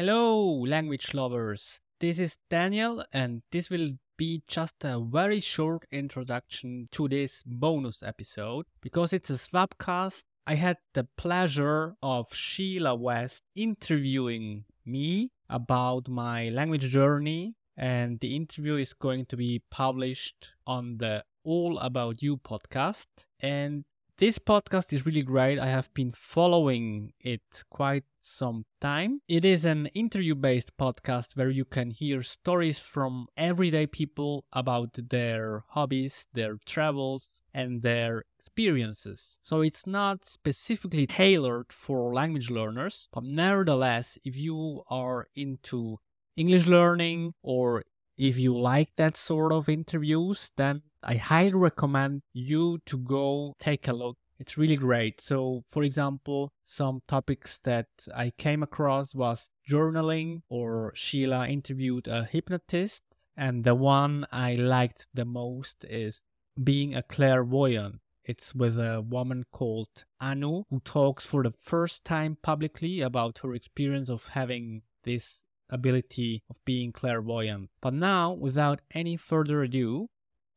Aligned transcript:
Hello, 0.00 0.62
language 0.62 1.12
lovers. 1.12 1.78
This 1.98 2.18
is 2.18 2.38
Daniel, 2.48 3.04
and 3.12 3.42
this 3.52 3.68
will 3.68 3.98
be 4.16 4.42
just 4.48 4.76
a 4.82 4.98
very 4.98 5.40
short 5.40 5.84
introduction 5.92 6.88
to 6.92 7.06
this 7.06 7.42
bonus 7.44 8.02
episode 8.02 8.64
because 8.80 9.12
it's 9.12 9.28
a 9.28 9.34
swapcast. 9.34 10.22
I 10.46 10.54
had 10.54 10.78
the 10.94 11.06
pleasure 11.18 11.96
of 12.02 12.32
Sheila 12.32 12.94
West 12.94 13.42
interviewing 13.54 14.64
me 14.86 15.32
about 15.50 16.08
my 16.08 16.48
language 16.48 16.88
journey, 16.88 17.56
and 17.76 18.20
the 18.20 18.34
interview 18.34 18.76
is 18.76 18.94
going 18.94 19.26
to 19.26 19.36
be 19.36 19.60
published 19.70 20.54
on 20.66 20.96
the 20.96 21.24
All 21.44 21.78
About 21.78 22.22
You 22.22 22.38
podcast. 22.38 23.08
And 23.38 23.84
this 24.20 24.38
podcast 24.38 24.92
is 24.92 25.06
really 25.06 25.22
great. 25.22 25.58
I 25.58 25.68
have 25.68 25.92
been 25.94 26.12
following 26.12 27.14
it 27.20 27.64
quite 27.70 28.04
some 28.20 28.66
time. 28.78 29.22
It 29.26 29.46
is 29.46 29.64
an 29.64 29.86
interview 29.94 30.34
based 30.34 30.76
podcast 30.76 31.38
where 31.38 31.48
you 31.48 31.64
can 31.64 31.90
hear 31.90 32.22
stories 32.22 32.78
from 32.78 33.28
everyday 33.34 33.86
people 33.86 34.44
about 34.52 34.90
their 35.08 35.64
hobbies, 35.68 36.28
their 36.34 36.58
travels, 36.66 37.40
and 37.54 37.80
their 37.80 38.24
experiences. 38.38 39.38
So 39.42 39.62
it's 39.62 39.86
not 39.86 40.28
specifically 40.28 41.06
tailored 41.06 41.72
for 41.72 42.12
language 42.12 42.50
learners, 42.50 43.08
but 43.14 43.24
nevertheless, 43.24 44.18
if 44.22 44.36
you 44.36 44.82
are 44.90 45.28
into 45.34 45.98
English 46.36 46.66
learning 46.66 47.32
or 47.42 47.84
if 48.20 48.36
you 48.36 48.56
like 48.56 48.90
that 48.96 49.16
sort 49.16 49.50
of 49.50 49.66
interviews, 49.66 50.50
then 50.56 50.82
I 51.02 51.14
highly 51.14 51.54
recommend 51.54 52.20
you 52.34 52.78
to 52.84 52.98
go 52.98 53.56
take 53.58 53.88
a 53.88 53.94
look. 53.94 54.18
It's 54.38 54.58
really 54.58 54.76
great. 54.76 55.22
So, 55.22 55.64
for 55.68 55.82
example, 55.82 56.52
some 56.66 57.00
topics 57.08 57.58
that 57.64 57.88
I 58.14 58.32
came 58.36 58.62
across 58.62 59.14
was 59.14 59.50
journaling 59.68 60.42
or 60.50 60.92
Sheila 60.94 61.48
interviewed 61.48 62.08
a 62.08 62.24
hypnotist 62.24 63.04
and 63.36 63.64
the 63.64 63.74
one 63.74 64.26
I 64.30 64.54
liked 64.54 65.08
the 65.14 65.24
most 65.24 65.84
is 65.84 66.20
being 66.62 66.94
a 66.94 67.02
clairvoyant. 67.02 68.00
It's 68.26 68.54
with 68.54 68.76
a 68.76 69.00
woman 69.00 69.46
called 69.50 70.04
Anu 70.20 70.64
who 70.68 70.80
talks 70.80 71.24
for 71.24 71.42
the 71.42 71.54
first 71.58 72.04
time 72.04 72.36
publicly 72.42 73.00
about 73.00 73.38
her 73.38 73.54
experience 73.54 74.10
of 74.10 74.28
having 74.28 74.82
this 75.04 75.42
ability 75.70 76.42
of 76.50 76.56
being 76.64 76.92
clairvoyant. 76.92 77.70
But 77.80 77.94
now, 77.94 78.32
without 78.32 78.80
any 78.92 79.16
further 79.16 79.62
ado, 79.62 80.08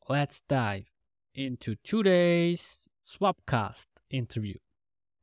let's 0.10 0.42
dive 0.50 0.86
into 1.34 1.76
today's 1.84 2.88
Swapcast 3.06 3.86
interview. 4.10 4.56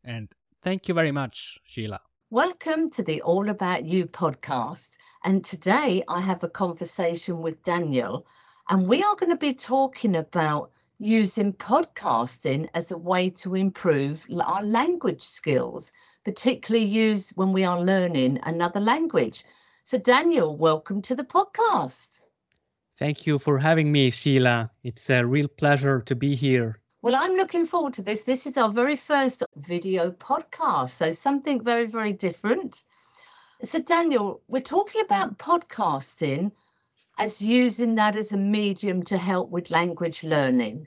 And 0.03 0.29
thank 0.63 0.89
you 0.89 0.95
very 0.95 1.13
much, 1.13 1.59
Sheila. 1.65 2.01
Welcome 2.31 2.91
to 2.91 3.03
the 3.03 3.21
All 3.23 3.49
About 3.49 3.85
You 3.85 4.07
podcast. 4.07 4.97
And 5.25 5.45
today 5.45 6.05
I 6.09 6.21
have 6.21 6.45
a 6.45 6.49
conversation 6.49 7.43
with 7.43 7.63
Daniel, 7.63 8.27
and 8.69 8.87
we 8.87 9.03
are 9.03 9.17
going 9.17 9.33
to 9.33 9.37
be 9.37 9.53
talking 9.53 10.15
about 10.17 10.71
using 10.99 11.53
podcasting 11.55 12.69
as 12.75 12.93
a 12.93 12.99
way 12.99 13.31
to 13.31 13.57
improve 13.57 14.27
our 14.45 14.63
language 14.63 15.23
skills, 15.23 15.91
particularly 16.25 16.85
use 16.85 17.33
when 17.37 17.53
we 17.53 17.65
are 17.65 17.81
learning 17.81 18.39
another 18.45 18.81
language. 18.81 19.43
So, 19.91 19.99
Daniel, 19.99 20.57
welcome 20.57 21.03
to 21.03 21.17
the 21.17 21.25
podcast. 21.25 22.21
Thank 22.97 23.27
you 23.27 23.41
for 23.41 23.59
having 23.59 23.91
me, 23.91 24.11
Sheila. 24.11 24.71
It's 24.85 25.11
a 25.11 25.27
real 25.27 25.49
pleasure 25.49 26.01
to 26.03 26.15
be 26.15 26.37
here. 26.37 26.79
Well, 27.03 27.17
I'm 27.17 27.33
looking 27.33 27.67
forward 27.67 27.95
to 27.95 28.03
this. 28.05 28.23
This 28.23 28.47
is 28.47 28.57
our 28.57 28.71
very 28.71 28.95
first 28.95 29.43
video 29.57 30.13
podcast, 30.13 30.91
so 30.91 31.11
something 31.11 31.61
very, 31.61 31.87
very 31.87 32.13
different. 32.13 32.85
So, 33.63 33.81
Daniel, 33.83 34.41
we're 34.47 34.61
talking 34.61 35.01
about 35.01 35.39
podcasting 35.39 36.53
as 37.19 37.43
using 37.43 37.97
that 37.97 38.15
as 38.15 38.31
a 38.31 38.39
medium 38.39 39.03
to 39.03 39.19
help 39.19 39.51
with 39.51 39.73
language 39.73 40.23
learning. 40.23 40.87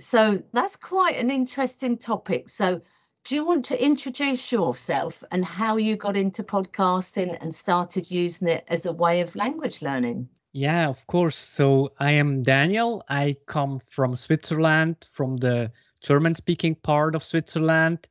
So, 0.00 0.42
that's 0.52 0.74
quite 0.74 1.14
an 1.14 1.30
interesting 1.30 1.96
topic. 1.96 2.48
So, 2.48 2.80
do 3.26 3.34
you 3.34 3.44
want 3.44 3.64
to 3.64 3.84
introduce 3.84 4.52
yourself 4.52 5.24
and 5.32 5.44
how 5.44 5.76
you 5.76 5.96
got 5.96 6.16
into 6.16 6.44
podcasting 6.44 7.36
and 7.42 7.52
started 7.52 8.08
using 8.08 8.46
it 8.46 8.64
as 8.68 8.86
a 8.86 8.92
way 8.92 9.20
of 9.20 9.34
language 9.34 9.82
learning? 9.82 10.28
Yeah, 10.52 10.88
of 10.88 11.04
course. 11.08 11.36
So 11.36 11.92
I 11.98 12.12
am 12.12 12.44
Daniel. 12.44 13.02
I 13.08 13.36
come 13.46 13.80
from 13.88 14.14
Switzerland, 14.14 15.08
from 15.10 15.38
the 15.38 15.72
German 16.02 16.36
speaking 16.36 16.76
part 16.76 17.16
of 17.16 17.24
Switzerland. 17.24 18.08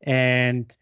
And 0.00 0.74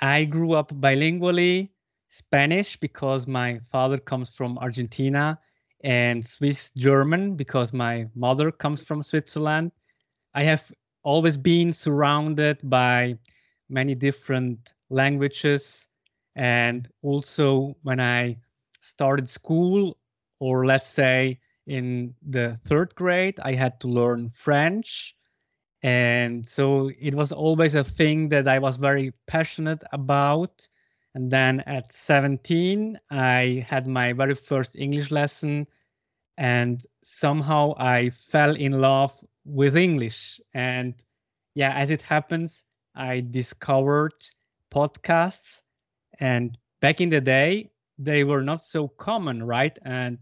I 0.00 0.24
grew 0.24 0.52
up 0.52 0.70
bilingually 0.74 1.70
Spanish 2.08 2.76
because 2.76 3.26
my 3.26 3.58
father 3.72 3.96
comes 3.96 4.36
from 4.36 4.58
Argentina 4.58 5.38
and 5.82 6.22
Swiss 6.26 6.72
German 6.76 7.36
because 7.36 7.72
my 7.72 8.06
mother 8.14 8.50
comes 8.50 8.82
from 8.82 9.02
Switzerland. 9.02 9.72
I 10.34 10.42
have 10.42 10.70
always 11.02 11.36
been 11.36 11.72
surrounded 11.72 12.58
by 12.62 13.16
many 13.68 13.94
different 13.94 14.74
languages. 14.90 15.88
And 16.36 16.88
also, 17.02 17.76
when 17.82 18.00
I 18.00 18.38
started 18.80 19.28
school, 19.28 19.96
or 20.40 20.66
let's 20.66 20.86
say 20.86 21.38
in 21.66 22.14
the 22.26 22.58
third 22.66 22.94
grade, 22.94 23.38
I 23.40 23.54
had 23.54 23.78
to 23.80 23.88
learn 23.88 24.30
French. 24.34 25.14
And 25.82 26.46
so 26.46 26.90
it 26.98 27.14
was 27.14 27.32
always 27.32 27.74
a 27.74 27.84
thing 27.84 28.28
that 28.30 28.48
I 28.48 28.58
was 28.58 28.76
very 28.76 29.12
passionate 29.26 29.82
about. 29.92 30.66
And 31.14 31.30
then 31.30 31.60
at 31.60 31.92
17, 31.92 32.98
I 33.10 33.64
had 33.66 33.86
my 33.86 34.12
very 34.12 34.34
first 34.34 34.76
English 34.76 35.10
lesson. 35.10 35.66
And 36.36 36.84
somehow 37.02 37.74
I 37.78 38.10
fell 38.10 38.54
in 38.54 38.80
love 38.80 39.12
with 39.44 39.76
English. 39.76 40.40
And 40.54 40.94
yeah, 41.54 41.72
as 41.74 41.90
it 41.90 42.02
happens, 42.02 42.64
I 42.94 43.20
discovered 43.30 44.14
podcasts. 44.72 45.62
And 46.20 46.56
back 46.80 47.00
in 47.00 47.08
the 47.08 47.20
day, 47.20 47.70
they 47.98 48.24
were 48.24 48.42
not 48.42 48.62
so 48.62 48.88
common, 48.88 49.42
right? 49.42 49.78
And 49.84 50.18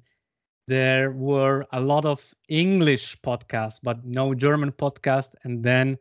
there 0.67 1.13
were 1.13 1.67
a 1.73 1.81
lot 1.81 2.05
of 2.05 2.23
English 2.49 3.21
podcasts, 3.23 3.79
but 3.83 4.05
no 4.05 4.35
German 4.35 4.73
podcast. 4.73 5.35
And 5.45 5.63
then 5.63 5.97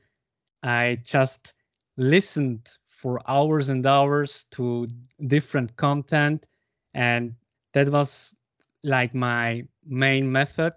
I 0.64 1.00
just 1.04 1.54
listened 1.98 2.68
for 2.88 3.22
hours 3.30 3.70
and 3.70 3.86
hours 3.86 4.46
to 4.52 4.88
different 5.28 5.76
content. 5.78 6.48
And 6.94 7.36
that 7.74 7.90
was 7.90 8.36
like 8.84 9.14
my 9.14 9.64
main 9.86 10.32
method 10.32 10.74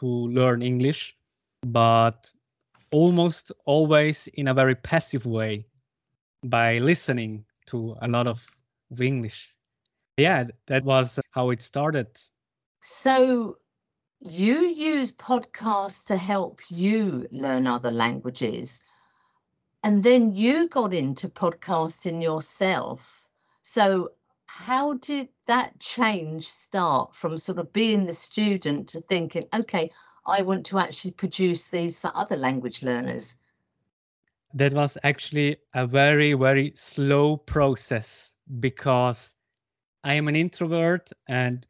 to 0.00 0.06
learn 0.06 0.62
English. 0.62 1.16
But 1.66 2.30
almost 2.90 3.52
always 3.64 4.26
in 4.34 4.48
a 4.48 4.54
very 4.54 4.74
passive 4.74 5.26
way 5.26 5.66
by 6.44 6.78
listening 6.78 7.44
to 7.66 7.96
a 8.02 8.08
lot 8.08 8.26
of, 8.26 8.44
English. 9.00 9.56
Yeah, 10.18 10.44
that 10.66 10.84
was 10.84 11.18
how 11.30 11.48
it 11.48 11.62
started. 11.62 12.08
So 12.80 13.56
you 14.20 14.66
use 14.66 15.10
podcasts 15.12 16.06
to 16.06 16.16
help 16.16 16.60
you 16.68 17.26
learn 17.32 17.66
other 17.66 17.90
languages. 17.90 18.82
And 19.82 20.02
then 20.02 20.32
you 20.32 20.68
got 20.68 20.94
into 20.94 21.28
podcasting 21.28 22.22
yourself. 22.22 23.26
So, 23.62 24.10
how 24.46 24.94
did 24.94 25.28
that 25.46 25.80
change 25.80 26.46
start 26.46 27.14
from 27.14 27.38
sort 27.38 27.58
of 27.58 27.72
being 27.72 28.04
the 28.04 28.14
student 28.14 28.88
to 28.90 29.00
thinking, 29.00 29.44
okay, 29.54 29.90
I 30.26 30.42
want 30.42 30.64
to 30.66 30.78
actually 30.78 31.12
produce 31.12 31.68
these 31.68 31.98
for 31.98 32.10
other 32.14 32.36
language 32.36 32.82
learners? 32.82 33.40
That 34.54 34.72
was 34.72 34.98
actually 35.02 35.56
a 35.74 35.86
very, 35.86 36.34
very 36.34 36.72
slow 36.76 37.38
process 37.38 38.34
because 38.60 39.34
I 40.04 40.14
am 40.14 40.28
an 40.28 40.36
introvert. 40.36 41.10
And 41.28 41.66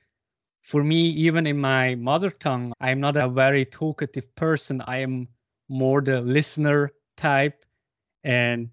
for 0.63 0.83
me, 0.83 1.09
even 1.11 1.47
in 1.47 1.59
my 1.59 1.95
mother 1.95 2.31
tongue, 2.31 2.73
I'm 2.81 3.01
not 3.01 3.17
a 3.17 3.29
very 3.29 3.65
talkative 3.65 4.35
person. 4.35 4.83
I 4.87 4.99
am 4.99 5.29
more 5.69 6.01
the 6.01 6.21
listener 6.21 6.93
type. 7.17 7.65
And 8.25 8.71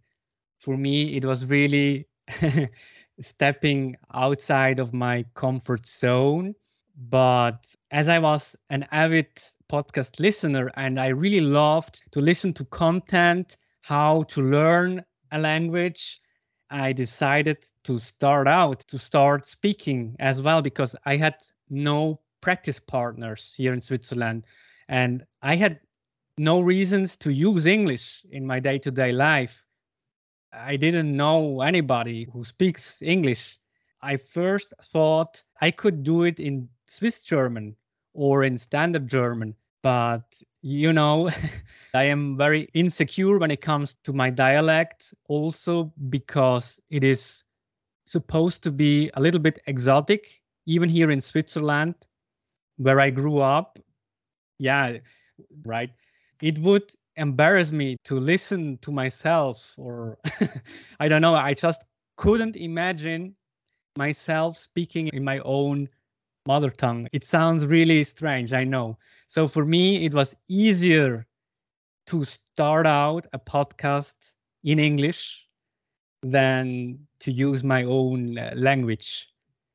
for 0.60 0.76
me, 0.76 1.16
it 1.16 1.24
was 1.24 1.46
really 1.46 2.08
stepping 3.22 3.96
outside 4.14 4.80
of 4.80 4.94
my 4.94 5.24
comfort 5.36 5.86
zone. 5.86 6.56
But 7.10 7.74
as 7.92 8.10
I 8.10 8.20
was 8.20 8.56
an 8.70 8.86
avid 8.92 9.30
podcast 9.70 10.20
listener 10.20 10.72
and 10.76 11.00
I 11.00 11.08
really 11.08 11.42
loved 11.42 12.02
to 12.12 12.22
listen 12.22 12.54
to 12.54 12.66
content, 12.66 13.58
how 13.82 14.24
to 14.24 14.42
learn 14.42 15.06
a 15.32 15.40
language, 15.40 16.20
I 16.72 16.94
decided 16.94 17.66
to 17.86 18.00
start 18.00 18.48
out 18.48 18.80
to 18.88 19.00
start 19.00 19.48
speaking 19.48 20.16
as 20.20 20.42
well 20.42 20.62
because 20.62 20.96
I 21.06 21.18
had 21.18 21.36
no 21.70 22.20
practice 22.42 22.80
partners 22.80 23.54
here 23.58 23.74
in 23.74 23.82
Switzerland 23.82 24.46
and 24.88 25.24
I 25.42 25.56
had 25.56 25.80
no 26.38 26.62
reasons 26.62 27.16
to 27.18 27.32
use 27.32 27.66
English 27.66 28.24
in 28.32 28.46
my 28.46 28.60
day 28.60 28.78
to 28.80 28.92
day 28.92 29.12
life. 29.12 29.64
I 30.54 30.78
didn't 30.78 31.16
know 31.16 31.62
anybody 31.62 32.28
who 32.32 32.44
speaks 32.44 33.02
English. 33.02 33.60
I 34.02 34.18
first 34.18 34.74
thought 34.84 35.44
I 35.62 35.72
could 35.72 36.04
do 36.04 36.24
it 36.24 36.40
in 36.40 36.70
Swiss 36.88 37.24
German 37.24 37.76
or 38.14 38.44
in 38.44 38.58
standard 38.58 39.08
German. 39.08 39.56
But, 39.82 40.24
you 40.62 40.94
know, 40.94 41.30
I 41.94 42.04
am 42.04 42.38
very 42.38 42.70
insecure 42.74 43.38
when 43.38 43.52
it 43.52 43.62
comes 43.62 43.96
to 44.04 44.14
my 44.14 44.30
dialect, 44.30 45.14
also 45.28 45.94
because 46.10 46.80
it 46.90 47.04
is 47.04 47.44
supposed 48.06 48.64
to 48.64 48.72
be 48.72 49.10
a 49.14 49.22
little 49.22 49.40
bit 49.40 49.60
exotic, 49.68 50.42
even 50.66 50.90
here 50.90 51.12
in 51.12 51.22
Switzerland, 51.22 51.96
where 52.78 53.00
I 53.00 53.10
grew 53.10 53.40
up. 53.40 53.80
Yeah, 54.58 54.98
right. 55.66 55.92
It 56.42 56.58
would 56.60 56.92
embarrass 57.16 57.72
me 57.72 57.98
to 58.06 58.20
listen 58.20 58.78
to 58.82 58.92
myself, 58.92 59.74
or 59.78 60.18
I 61.00 61.08
don't 61.08 61.22
know. 61.22 61.36
I 61.36 61.54
just 61.54 61.86
couldn't 62.18 62.56
imagine 62.56 63.36
myself 63.98 64.58
speaking 64.58 65.08
in 65.08 65.24
my 65.24 65.40
own 65.40 65.90
mother 66.46 66.70
tongue. 66.70 67.08
It 67.12 67.24
sounds 67.24 67.66
really 67.66 68.04
strange, 68.04 68.54
I 68.54 68.64
know. 68.64 68.98
So 69.28 69.48
for 69.48 69.66
me, 69.66 70.06
it 70.06 70.14
was 70.14 70.36
easier 70.48 71.26
to 72.08 72.26
start 72.26 72.88
out 72.88 73.28
a 73.34 73.40
podcast 73.40 74.16
in 74.64 74.80
English 74.80 75.48
than 76.24 77.00
to 77.20 77.32
use 77.32 77.64
my 77.64 77.84
own 77.84 78.38
uh, 78.38 78.52
language. 78.56 79.30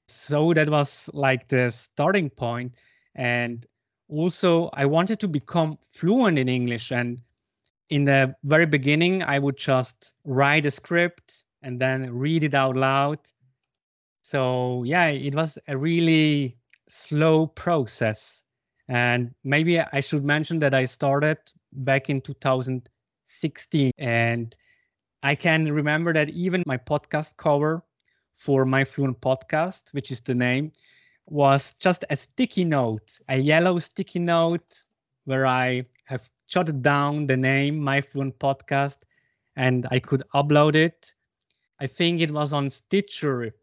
So 0.08 0.52
that 0.54 0.68
was 0.68 1.08
like 1.12 1.48
the 1.48 1.70
starting 1.70 2.28
point. 2.30 2.74
And 3.14 3.66
also, 4.08 4.68
I 4.74 4.84
wanted 4.84 5.20
to 5.20 5.28
become 5.28 5.78
fluent 5.92 6.38
in 6.38 6.48
English. 6.48 6.92
And 6.92 7.22
in 7.90 8.04
the 8.04 8.34
very 8.44 8.66
beginning, 8.66 9.22
I 9.22 9.38
would 9.38 9.56
just 9.56 10.12
write 10.24 10.66
a 10.66 10.70
script 10.70 11.44
and 11.62 11.80
then 11.80 12.12
read 12.12 12.42
it 12.42 12.54
out 12.54 12.76
loud. 12.76 13.18
So, 14.24 14.84
yeah, 14.84 15.08
it 15.08 15.34
was 15.34 15.58
a 15.68 15.76
really 15.76 16.56
slow 16.88 17.46
process. 17.46 18.44
And 18.88 19.34
maybe 19.44 19.78
I 19.78 20.00
should 20.00 20.24
mention 20.24 20.58
that 20.60 20.72
I 20.72 20.86
started 20.86 21.36
back 21.74 22.08
in 22.08 22.22
2016. 22.22 23.90
And 23.98 24.56
I 25.22 25.34
can 25.34 25.70
remember 25.70 26.14
that 26.14 26.30
even 26.30 26.62
my 26.64 26.78
podcast 26.78 27.36
cover 27.36 27.84
for 28.38 28.64
my 28.64 28.82
Fluent 28.82 29.20
podcast, 29.20 29.92
which 29.92 30.10
is 30.10 30.22
the 30.22 30.34
name, 30.34 30.72
was 31.26 31.74
just 31.74 32.06
a 32.08 32.16
sticky 32.16 32.64
note, 32.64 33.18
a 33.28 33.36
yellow 33.36 33.78
sticky 33.78 34.20
note 34.20 34.84
where 35.26 35.44
I 35.46 35.84
have 36.06 36.30
jotted 36.48 36.82
down 36.82 37.26
the 37.26 37.36
name, 37.36 37.78
my 37.78 38.00
Fluent 38.00 38.38
podcast, 38.38 39.00
and 39.56 39.86
I 39.90 39.98
could 39.98 40.22
upload 40.34 40.76
it. 40.76 41.12
I 41.78 41.86
think 41.86 42.22
it 42.22 42.30
was 42.30 42.54
on 42.54 42.70
Stitcher. 42.70 43.54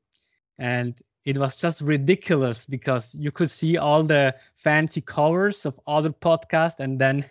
And 0.61 1.01
it 1.25 1.39
was 1.39 1.55
just 1.55 1.81
ridiculous 1.81 2.67
because 2.67 3.15
you 3.15 3.31
could 3.31 3.49
see 3.49 3.77
all 3.77 4.03
the 4.03 4.35
fancy 4.57 5.01
covers 5.01 5.65
of 5.65 5.79
other 5.87 6.11
podcasts 6.11 6.79
and 6.79 6.99
then 6.99 7.25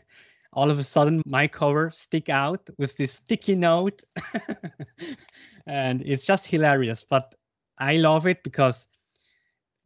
all 0.52 0.68
of 0.68 0.80
a 0.80 0.82
sudden 0.82 1.22
my 1.24 1.46
cover 1.46 1.92
stick 1.92 2.28
out 2.28 2.68
with 2.76 2.96
this 2.96 3.14
sticky 3.14 3.54
note. 3.54 4.02
And 5.66 6.02
it's 6.02 6.24
just 6.24 6.46
hilarious 6.46 7.04
but 7.08 7.34
i 7.78 7.96
love 7.96 8.26
it 8.26 8.42
because 8.42 8.88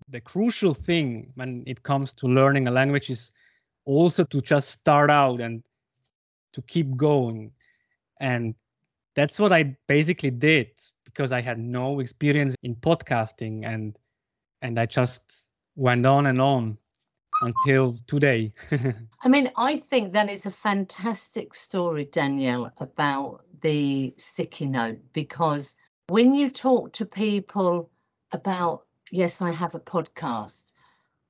the 0.08 0.20
crucial 0.20 0.73
thing 0.73 1.31
when 1.35 1.62
it 1.67 1.82
comes 1.82 2.12
to 2.14 2.26
learning 2.26 2.69
a 2.69 2.70
language 2.70 3.11
is 3.11 3.32
also 3.85 4.25
to 4.25 4.40
just 4.40 4.70
start 4.70 5.11
out 5.11 5.40
and 5.40 5.62
to 6.55 6.62
keep 6.62 6.97
going. 6.97 7.52
And 8.20 8.55
that's 9.14 9.38
what 9.38 9.52
i 9.52 9.76
basically 9.87 10.31
did 10.31 10.70
because 11.14 11.32
I 11.32 11.40
had 11.40 11.58
no 11.58 12.00
experience 12.00 12.56
in 12.62 12.75
podcasting 12.75 13.64
and 13.64 13.99
and 14.62 14.78
I 14.78 14.87
just 14.87 15.46
went 15.76 16.06
on 16.06 16.26
and 16.26 16.40
on 16.40 16.78
until 17.43 17.99
today. 18.06 18.52
I 19.22 19.28
mean, 19.28 19.50
I 19.56 19.76
think 19.76 20.12
that 20.12 20.31
is 20.31 20.46
a 20.46 20.50
fantastic 20.50 21.55
story, 21.55 22.06
Danielle, 22.06 22.72
about 22.78 23.44
the 23.61 24.14
sticky 24.16 24.66
note 24.66 24.99
because 25.12 25.76
when 26.08 26.34
you 26.34 26.50
talk 26.50 26.93
to 26.94 27.06
people 27.06 27.90
about, 28.32 28.87
yes, 29.11 29.43
I 29.43 29.50
have 29.50 29.75
a 29.75 29.81
podcast, 29.81 30.72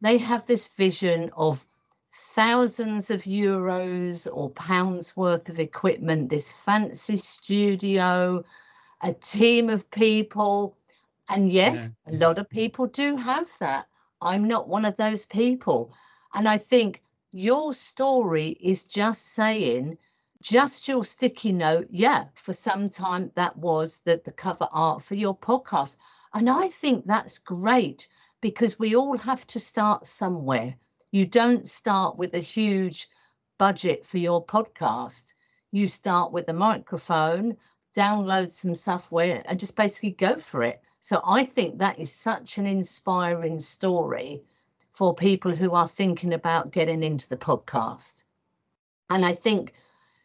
they 0.00 0.18
have 0.18 0.46
this 0.46 0.66
vision 0.66 1.30
of 1.36 1.66
thousands 2.12 3.10
of 3.10 3.22
euros 3.22 4.28
or 4.32 4.50
pounds 4.50 5.16
worth 5.16 5.48
of 5.48 5.58
equipment, 5.58 6.30
this 6.30 6.50
fancy 6.64 7.16
studio, 7.16 8.44
a 9.04 9.12
team 9.12 9.68
of 9.68 9.88
people. 9.90 10.76
And 11.30 11.52
yes, 11.52 11.98
yeah. 12.06 12.14
a 12.14 12.18
lot 12.18 12.38
of 12.38 12.48
people 12.48 12.86
do 12.86 13.16
have 13.16 13.48
that. 13.60 13.86
I'm 14.20 14.48
not 14.48 14.68
one 14.68 14.84
of 14.84 14.96
those 14.96 15.26
people. 15.26 15.94
And 16.34 16.48
I 16.48 16.58
think 16.58 17.02
your 17.30 17.74
story 17.74 18.56
is 18.60 18.86
just 18.86 19.34
saying, 19.34 19.98
just 20.40 20.88
your 20.88 21.04
sticky 21.04 21.52
note. 21.52 21.86
Yeah, 21.90 22.24
for 22.34 22.52
some 22.52 22.88
time 22.88 23.30
that 23.34 23.56
was 23.56 24.00
the, 24.00 24.20
the 24.24 24.32
cover 24.32 24.68
art 24.72 25.02
for 25.02 25.14
your 25.14 25.36
podcast. 25.36 25.98
And 26.32 26.48
I 26.48 26.68
think 26.68 27.06
that's 27.06 27.38
great 27.38 28.08
because 28.40 28.78
we 28.78 28.96
all 28.96 29.18
have 29.18 29.46
to 29.48 29.60
start 29.60 30.06
somewhere. 30.06 30.74
You 31.12 31.26
don't 31.26 31.66
start 31.66 32.16
with 32.16 32.34
a 32.34 32.40
huge 32.40 33.08
budget 33.58 34.04
for 34.04 34.18
your 34.18 34.44
podcast. 34.44 35.34
You 35.72 35.86
start 35.88 36.32
with 36.32 36.48
a 36.48 36.52
microphone, 36.52 37.56
download 37.94 38.50
some 38.50 38.74
software 38.74 39.42
and 39.46 39.58
just 39.58 39.76
basically 39.76 40.10
go 40.10 40.36
for 40.36 40.62
it. 40.62 40.82
So 41.00 41.20
I 41.24 41.44
think 41.44 41.78
that 41.78 41.98
is 41.98 42.12
such 42.12 42.58
an 42.58 42.66
inspiring 42.66 43.60
story 43.60 44.42
for 44.90 45.14
people 45.14 45.54
who 45.54 45.72
are 45.72 45.88
thinking 45.88 46.32
about 46.32 46.72
getting 46.72 47.02
into 47.02 47.28
the 47.28 47.36
podcast. 47.36 48.24
And 49.10 49.24
I 49.24 49.32
think, 49.32 49.74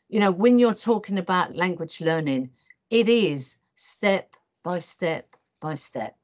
you 0.09 0.19
know, 0.19 0.31
when 0.31 0.59
you're 0.59 0.73
talking 0.73 1.17
about 1.17 1.55
language 1.55 2.01
learning, 2.01 2.51
it 2.89 3.07
is 3.09 3.59
step 3.75 4.35
by 4.63 4.79
step 4.79 5.35
by 5.59 5.75
step. 5.75 6.15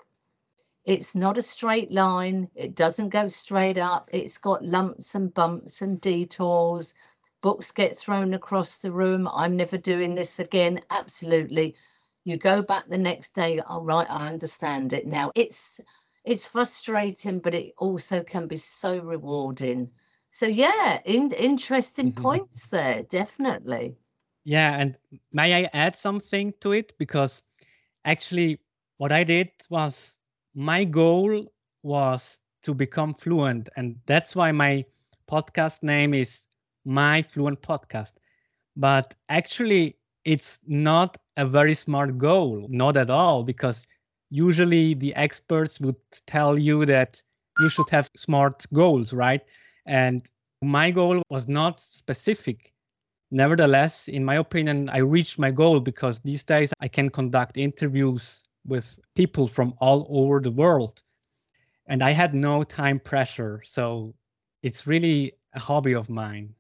It's 0.86 1.16
not 1.16 1.38
a 1.38 1.44
straight 1.44 1.92
line, 1.92 2.48
it 2.56 2.76
doesn't 2.76 3.10
go 3.10 3.28
straight 3.28 3.78
up, 3.78 4.08
it's 4.14 4.38
got 4.38 4.64
lumps 4.64 5.16
and 5.16 5.34
bumps 5.34 5.82
and 5.82 6.00
detours 6.00 6.94
books 7.46 7.70
get 7.70 7.96
thrown 7.96 8.34
across 8.34 8.80
the 8.80 8.92
room. 8.92 9.30
I'm 9.32 9.56
never 9.56 9.78
doing 9.78 10.16
this 10.16 10.40
again. 10.40 10.80
Absolutely. 10.90 11.76
You 12.24 12.38
go 12.38 12.64
back 12.64 12.88
the 12.88 12.98
next 12.98 13.36
day. 13.36 13.60
All 13.60 13.82
oh, 13.82 13.84
right, 13.84 14.08
I 14.10 14.30
understand 14.30 14.94
it 14.94 15.06
now. 15.06 15.32
It's 15.36 15.80
it's 16.24 16.44
frustrating, 16.44 17.38
but 17.38 17.54
it 17.54 17.74
also 17.78 18.24
can 18.24 18.48
be 18.48 18.58
so 18.58 19.00
rewarding. 19.00 19.92
So 20.32 20.48
yeah, 20.48 20.98
in, 21.06 21.30
interesting 21.38 22.12
mm-hmm. 22.12 22.24
points 22.24 22.66
there, 22.66 23.04
definitely. 23.12 23.96
Yeah, 24.44 24.80
and 24.80 24.98
may 25.32 25.54
I 25.54 25.70
add 25.72 25.96
something 25.96 26.52
to 26.62 26.72
it 26.72 26.94
because 26.98 27.44
actually 28.06 28.60
what 28.98 29.12
I 29.12 29.24
did 29.24 29.52
was 29.70 30.18
my 30.56 30.84
goal 30.84 31.46
was 31.84 32.40
to 32.64 32.74
become 32.74 33.14
fluent 33.14 33.70
and 33.78 33.98
that's 34.08 34.36
why 34.36 34.52
my 34.52 34.84
podcast 35.30 35.84
name 35.84 36.16
is 36.16 36.48
my 36.86 37.22
Fluent 37.22 37.62
podcast. 37.62 38.14
But 38.78 39.14
actually, 39.30 39.98
it's 40.24 40.60
not 40.68 41.18
a 41.38 41.46
very 41.46 41.74
smart 41.74 42.18
goal, 42.18 42.68
not 42.70 42.98
at 42.98 43.10
all, 43.10 43.44
because 43.44 43.86
usually 44.30 44.94
the 44.94 45.14
experts 45.16 45.80
would 45.80 45.96
tell 46.28 46.58
you 46.58 46.86
that 46.86 47.22
you 47.60 47.70
should 47.70 47.90
have 47.90 48.10
smart 48.16 48.66
goals, 48.74 49.14
right? 49.14 49.42
And 49.86 50.28
my 50.62 50.92
goal 50.92 51.22
was 51.30 51.48
not 51.48 51.80
specific. 51.82 52.74
Nevertheless, 53.32 54.08
in 54.08 54.24
my 54.26 54.36
opinion, 54.36 54.90
I 54.90 55.00
reached 55.00 55.40
my 55.40 55.52
goal 55.52 55.80
because 55.80 56.20
these 56.20 56.44
days 56.44 56.74
I 56.80 56.88
can 56.88 57.10
conduct 57.10 57.58
interviews 57.58 58.44
with 58.66 59.00
people 59.16 59.48
from 59.48 59.74
all 59.80 60.08
over 60.10 60.40
the 60.40 60.52
world. 60.52 61.02
And 61.88 62.02
I 62.02 62.12
had 62.12 62.34
no 62.34 62.64
time 62.64 63.00
pressure. 63.00 63.62
So 63.64 64.16
it's 64.64 64.88
really 64.88 65.34
a 65.54 65.60
hobby 65.60 65.94
of 65.94 66.10
mine. 66.10 66.54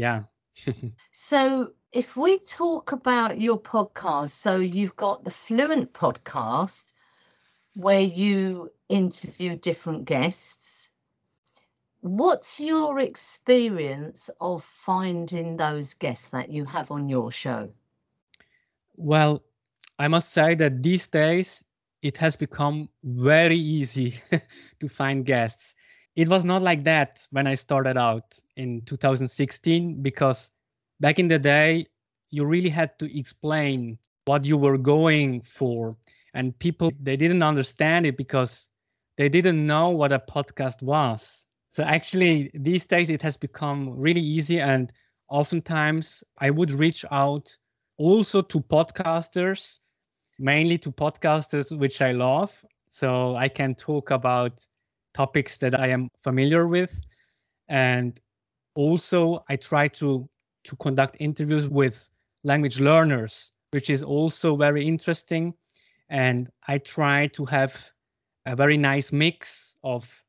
Yeah. 0.00 0.22
so 1.12 1.72
if 1.92 2.16
we 2.16 2.38
talk 2.38 2.92
about 2.92 3.38
your 3.38 3.60
podcast, 3.60 4.30
so 4.30 4.56
you've 4.56 4.96
got 4.96 5.24
the 5.24 5.30
Fluent 5.30 5.92
podcast 5.92 6.94
where 7.76 8.00
you 8.00 8.70
interview 8.88 9.56
different 9.56 10.06
guests. 10.06 10.92
What's 12.00 12.58
your 12.58 12.98
experience 13.00 14.30
of 14.40 14.64
finding 14.64 15.58
those 15.58 15.92
guests 15.92 16.30
that 16.30 16.50
you 16.50 16.64
have 16.64 16.90
on 16.90 17.10
your 17.10 17.30
show? 17.30 17.70
Well, 18.96 19.42
I 19.98 20.08
must 20.08 20.32
say 20.32 20.54
that 20.54 20.82
these 20.82 21.06
days 21.08 21.62
it 22.00 22.16
has 22.16 22.36
become 22.36 22.88
very 23.04 23.58
easy 23.58 24.14
to 24.80 24.88
find 24.88 25.26
guests 25.26 25.74
it 26.16 26.28
was 26.28 26.44
not 26.44 26.62
like 26.62 26.84
that 26.84 27.26
when 27.30 27.46
I 27.46 27.54
started 27.54 27.96
out 27.96 28.38
in 28.56 28.82
2016 28.82 30.02
because 30.02 30.50
back 31.00 31.18
in 31.18 31.28
the 31.28 31.38
day 31.38 31.86
you 32.30 32.44
really 32.44 32.68
had 32.68 32.98
to 32.98 33.18
explain 33.18 33.98
what 34.24 34.44
you 34.44 34.56
were 34.56 34.78
going 34.78 35.40
for 35.42 35.96
and 36.34 36.56
people 36.58 36.90
they 37.00 37.16
didn't 37.16 37.42
understand 37.42 38.06
it 38.06 38.16
because 38.16 38.68
they 39.16 39.28
didn't 39.28 39.66
know 39.66 39.90
what 39.90 40.12
a 40.12 40.18
podcast 40.18 40.82
was. 40.82 41.46
So 41.70 41.82
actually 41.84 42.50
these 42.54 42.86
days 42.86 43.10
it 43.10 43.22
has 43.22 43.36
become 43.36 43.90
really 43.90 44.20
easy 44.20 44.60
and 44.60 44.92
oftentimes 45.28 46.24
I 46.38 46.50
would 46.50 46.72
reach 46.72 47.04
out 47.10 47.56
also 47.98 48.42
to 48.42 48.60
podcasters, 48.60 49.78
mainly 50.38 50.78
to 50.78 50.90
podcasters 50.90 51.76
which 51.76 52.02
I 52.02 52.12
love. 52.12 52.52
So 52.88 53.36
I 53.36 53.48
can 53.48 53.74
talk 53.74 54.10
about 54.10 54.66
topics 55.14 55.58
that 55.58 55.78
I 55.78 55.88
am 55.88 56.10
familiar 56.22 56.66
with. 56.66 56.92
And 57.68 58.20
also 58.74 59.44
I 59.48 59.56
try 59.56 59.88
to 59.88 60.28
to 60.64 60.76
conduct 60.76 61.16
interviews 61.20 61.68
with 61.68 62.08
language 62.44 62.80
learners, 62.80 63.52
which 63.70 63.90
is 63.90 64.02
also 64.02 64.56
very 64.56 64.86
interesting. 64.86 65.54
And 66.08 66.50
I 66.68 66.78
try 66.78 67.28
to 67.28 67.44
have 67.46 67.74
a 68.46 68.56
very 68.56 68.76
nice 68.76 69.12
mix 69.12 69.76
of 69.82 70.22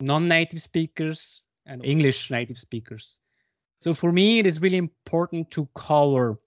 non-native 0.00 0.60
speakers 0.60 1.42
and 1.66 1.84
English 1.84 2.30
native 2.30 2.58
speakers. 2.58 3.18
So 3.80 3.94
for 3.94 4.12
me, 4.12 4.38
it 4.38 4.46
is 4.46 4.60
really 4.60 4.76
important 4.76 5.50
to 5.52 5.68
cover 5.74 6.38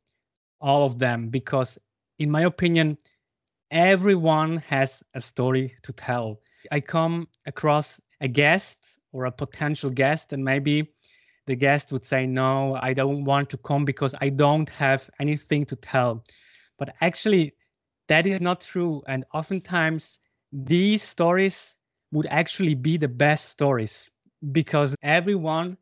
all 0.59 0.85
of 0.85 0.99
them 0.99 1.29
because, 1.29 1.77
in 2.19 2.29
my 2.29 2.43
opinion, 2.43 2.97
everyone 3.71 4.57
has 4.57 5.03
a 5.13 5.21
story 5.21 5.75
to 5.83 5.93
tell. 5.93 6.39
I 6.71 6.79
come 6.79 7.27
across 7.45 7.99
a 8.21 8.27
guest 8.27 8.99
or 9.11 9.25
a 9.25 9.31
potential 9.31 9.89
guest, 9.89 10.33
and 10.33 10.43
maybe 10.43 10.93
the 11.47 11.55
guest 11.55 11.91
would 11.91 12.05
say, 12.05 12.25
No, 12.25 12.77
I 12.81 12.93
don't 12.93 13.23
want 13.23 13.49
to 13.51 13.57
come 13.57 13.85
because 13.85 14.15
I 14.21 14.29
don't 14.29 14.69
have 14.69 15.09
anything 15.19 15.65
to 15.65 15.75
tell. 15.75 16.23
But 16.77 16.95
actually, 17.01 17.53
that 18.07 18.25
is 18.25 18.41
not 18.41 18.61
true. 18.61 19.03
And 19.07 19.25
oftentimes, 19.33 20.19
these 20.51 21.03
stories 21.03 21.75
would 22.11 22.27
actually 22.27 22.75
be 22.75 22.97
the 22.97 23.07
best 23.07 23.49
stories 23.49 24.09
because 24.51 24.95
everyone 25.01 25.77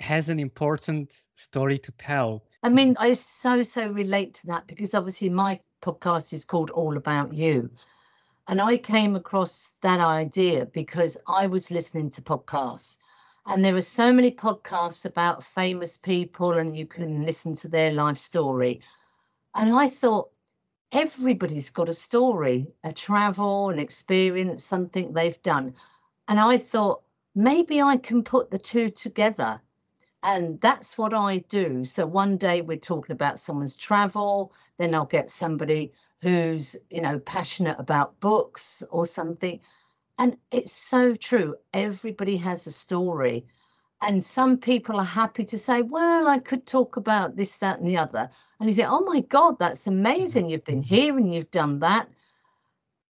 has 0.00 0.28
an 0.28 0.38
important 0.38 1.18
story 1.34 1.78
to 1.78 1.92
tell. 1.92 2.44
I 2.62 2.68
mean, 2.68 2.96
I 2.98 3.12
so, 3.12 3.62
so 3.62 3.88
relate 3.88 4.34
to 4.34 4.46
that 4.48 4.66
because 4.66 4.94
obviously 4.94 5.28
my 5.30 5.60
podcast 5.82 6.32
is 6.32 6.44
called 6.44 6.70
All 6.70 6.96
About 6.96 7.32
You. 7.32 7.70
And 8.48 8.60
I 8.60 8.76
came 8.76 9.16
across 9.16 9.74
that 9.82 9.98
idea 9.98 10.66
because 10.66 11.16
I 11.26 11.46
was 11.46 11.70
listening 11.70 12.10
to 12.10 12.22
podcasts. 12.22 12.98
And 13.46 13.64
there 13.64 13.74
are 13.74 13.80
so 13.80 14.12
many 14.12 14.30
podcasts 14.30 15.04
about 15.04 15.42
famous 15.42 15.96
people, 15.96 16.52
and 16.52 16.76
you 16.76 16.86
can 16.86 17.24
listen 17.24 17.54
to 17.56 17.68
their 17.68 17.92
life 17.92 18.18
story. 18.18 18.80
And 19.54 19.74
I 19.74 19.88
thought, 19.88 20.30
everybody's 20.92 21.70
got 21.70 21.88
a 21.88 21.92
story, 21.92 22.66
a 22.84 22.92
travel, 22.92 23.70
an 23.70 23.78
experience, 23.78 24.64
something 24.64 25.12
they've 25.12 25.42
done. 25.42 25.74
And 26.28 26.38
I 26.38 26.56
thought, 26.56 27.02
maybe 27.34 27.82
I 27.82 27.96
can 27.96 28.22
put 28.22 28.50
the 28.50 28.58
two 28.58 28.88
together 28.88 29.60
and 30.26 30.60
that's 30.60 30.98
what 30.98 31.14
I 31.14 31.38
do. 31.48 31.84
So 31.84 32.04
one 32.04 32.36
day 32.36 32.60
we're 32.60 32.78
talking 32.78 33.14
about 33.14 33.38
someone's 33.38 33.76
travel, 33.76 34.52
then 34.76 34.92
I'll 34.92 35.06
get 35.06 35.30
somebody 35.30 35.92
who's, 36.20 36.76
you 36.90 37.00
know, 37.00 37.20
passionate 37.20 37.76
about 37.78 38.18
books 38.18 38.82
or 38.90 39.06
something. 39.06 39.60
And 40.18 40.36
it's 40.50 40.72
so 40.72 41.14
true. 41.14 41.54
Everybody 41.72 42.36
has 42.38 42.66
a 42.66 42.72
story. 42.72 43.46
And 44.02 44.22
some 44.22 44.58
people 44.58 44.98
are 44.98 45.04
happy 45.04 45.44
to 45.44 45.56
say, 45.56 45.82
well, 45.82 46.26
I 46.26 46.40
could 46.40 46.66
talk 46.66 46.96
about 46.96 47.36
this, 47.36 47.58
that, 47.58 47.78
and 47.78 47.86
the 47.86 47.96
other. 47.96 48.28
And 48.58 48.68
you 48.68 48.74
think, 48.74 48.88
oh 48.90 49.02
my 49.02 49.20
God, 49.20 49.60
that's 49.60 49.86
mm-hmm. 49.86 50.00
amazing. 50.00 50.50
You've 50.50 50.64
been 50.64 50.80
mm-hmm. 50.80 50.94
here 50.94 51.16
and 51.16 51.32
you've 51.32 51.52
done 51.52 51.78
that. 51.78 52.08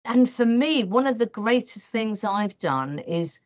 And 0.03 0.27
for 0.27 0.47
me, 0.47 0.83
one 0.83 1.05
of 1.05 1.19
the 1.19 1.27
greatest 1.27 1.91
things 1.91 2.23
I've 2.23 2.57
done 2.57 2.99
is 2.99 3.39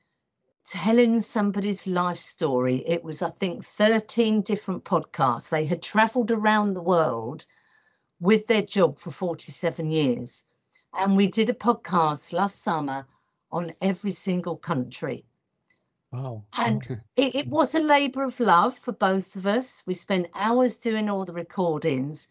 telling 0.69 1.19
somebody's 1.21 1.88
life 1.88 2.17
story. 2.17 2.77
It 2.88 3.03
was, 3.03 3.21
I 3.21 3.29
think, 3.29 3.63
13 3.63 4.41
different 4.41 4.83
podcasts. 4.83 5.50
They 5.50 5.65
had 5.65 5.81
traveled 5.81 6.31
around 6.31 6.74
the 6.74 6.81
world 6.81 7.45
with 8.19 8.47
their 8.47 8.62
job 8.62 8.97
for 9.00 9.12
47 9.12 9.91
years. 9.91 10.45
And 10.97 11.15
we 11.15 11.27
did 11.27 11.50
a 11.50 11.53
podcast 11.53 12.33
last 12.33 12.63
summer 12.63 13.05
on 13.51 13.74
every 13.81 14.12
single 14.12 14.57
country. 14.57 15.25
Wow. 16.12 16.43
And 16.57 17.01
it, 17.15 17.36
it 17.36 17.47
was 17.47 17.75
a 17.75 17.79
labor 17.79 18.24
of 18.24 18.39
love 18.39 18.77
for 18.77 18.91
both 18.91 19.36
of 19.36 19.45
us. 19.45 19.83
We 19.86 19.93
spent 19.93 20.29
hours 20.36 20.77
doing 20.77 21.09
all 21.09 21.25
the 21.25 21.33
recordings. 21.33 22.27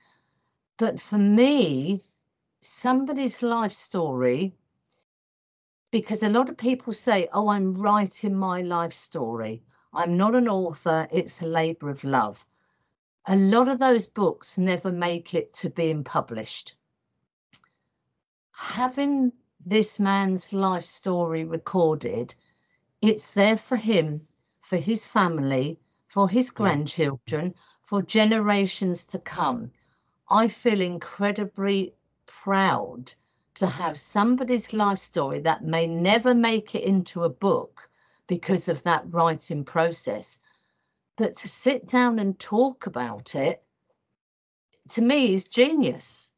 But 0.78 1.00
for 1.00 1.19
me, 1.19 2.00
somebody's 2.61 3.43
life 3.43 3.73
story 3.73 4.55
because 6.00 6.23
a 6.23 6.29
lot 6.29 6.50
of 6.50 6.59
people 6.59 6.93
say, 6.93 7.26
Oh, 7.33 7.49
I'm 7.49 7.73
writing 7.75 8.35
my 8.35 8.61
life 8.61 8.93
story. 8.93 9.62
I'm 9.95 10.15
not 10.15 10.35
an 10.35 10.47
author, 10.47 11.09
it's 11.11 11.41
a 11.41 11.47
labor 11.47 11.88
of 11.88 12.05
love. 12.05 12.47
A 13.29 13.35
lot 13.35 13.67
of 13.67 13.79
those 13.79 14.07
books 14.07 14.59
never 14.59 14.93
make 14.93 15.33
it 15.33 15.55
to 15.55 15.71
being 15.71 16.05
published. 16.05 16.76
Having 18.53 19.33
this 19.65 19.99
man's 19.99 20.53
life 20.53 20.85
story 20.85 21.45
recorded, 21.45 22.35
it's 23.00 23.33
there 23.33 23.57
for 23.57 23.76
him, 23.76 24.29
for 24.59 24.76
his 24.76 25.07
family, 25.07 25.81
for 26.09 26.29
his 26.29 26.50
grandchildren, 26.50 27.55
for 27.81 28.03
generations 28.03 29.03
to 29.07 29.19
come. 29.19 29.73
I 30.29 30.49
feel 30.49 30.83
incredibly 30.83 31.95
proud 32.26 33.15
to 33.57 33.67
have 33.67 33.99
somebody's 33.99 34.73
life 34.73 34.99
story 34.99 35.41
that 35.41 35.65
may 35.65 35.87
never 35.87 36.35
make 36.35 36.75
it 36.75 36.85
into 36.85 37.25
a 37.25 37.29
book 37.29 37.89
because 38.27 38.69
of 38.69 38.83
that 38.83 39.05
writing 39.09 39.65
process, 39.65 40.39
but 41.17 41.35
to 41.37 41.49
sit 41.49 41.87
down 41.87 42.19
and 42.19 42.39
talk 42.39 42.87
about 42.87 43.35
it, 43.35 43.63
to 44.91 45.03
me, 45.03 45.35
is 45.35 45.49
genius. 45.49 46.33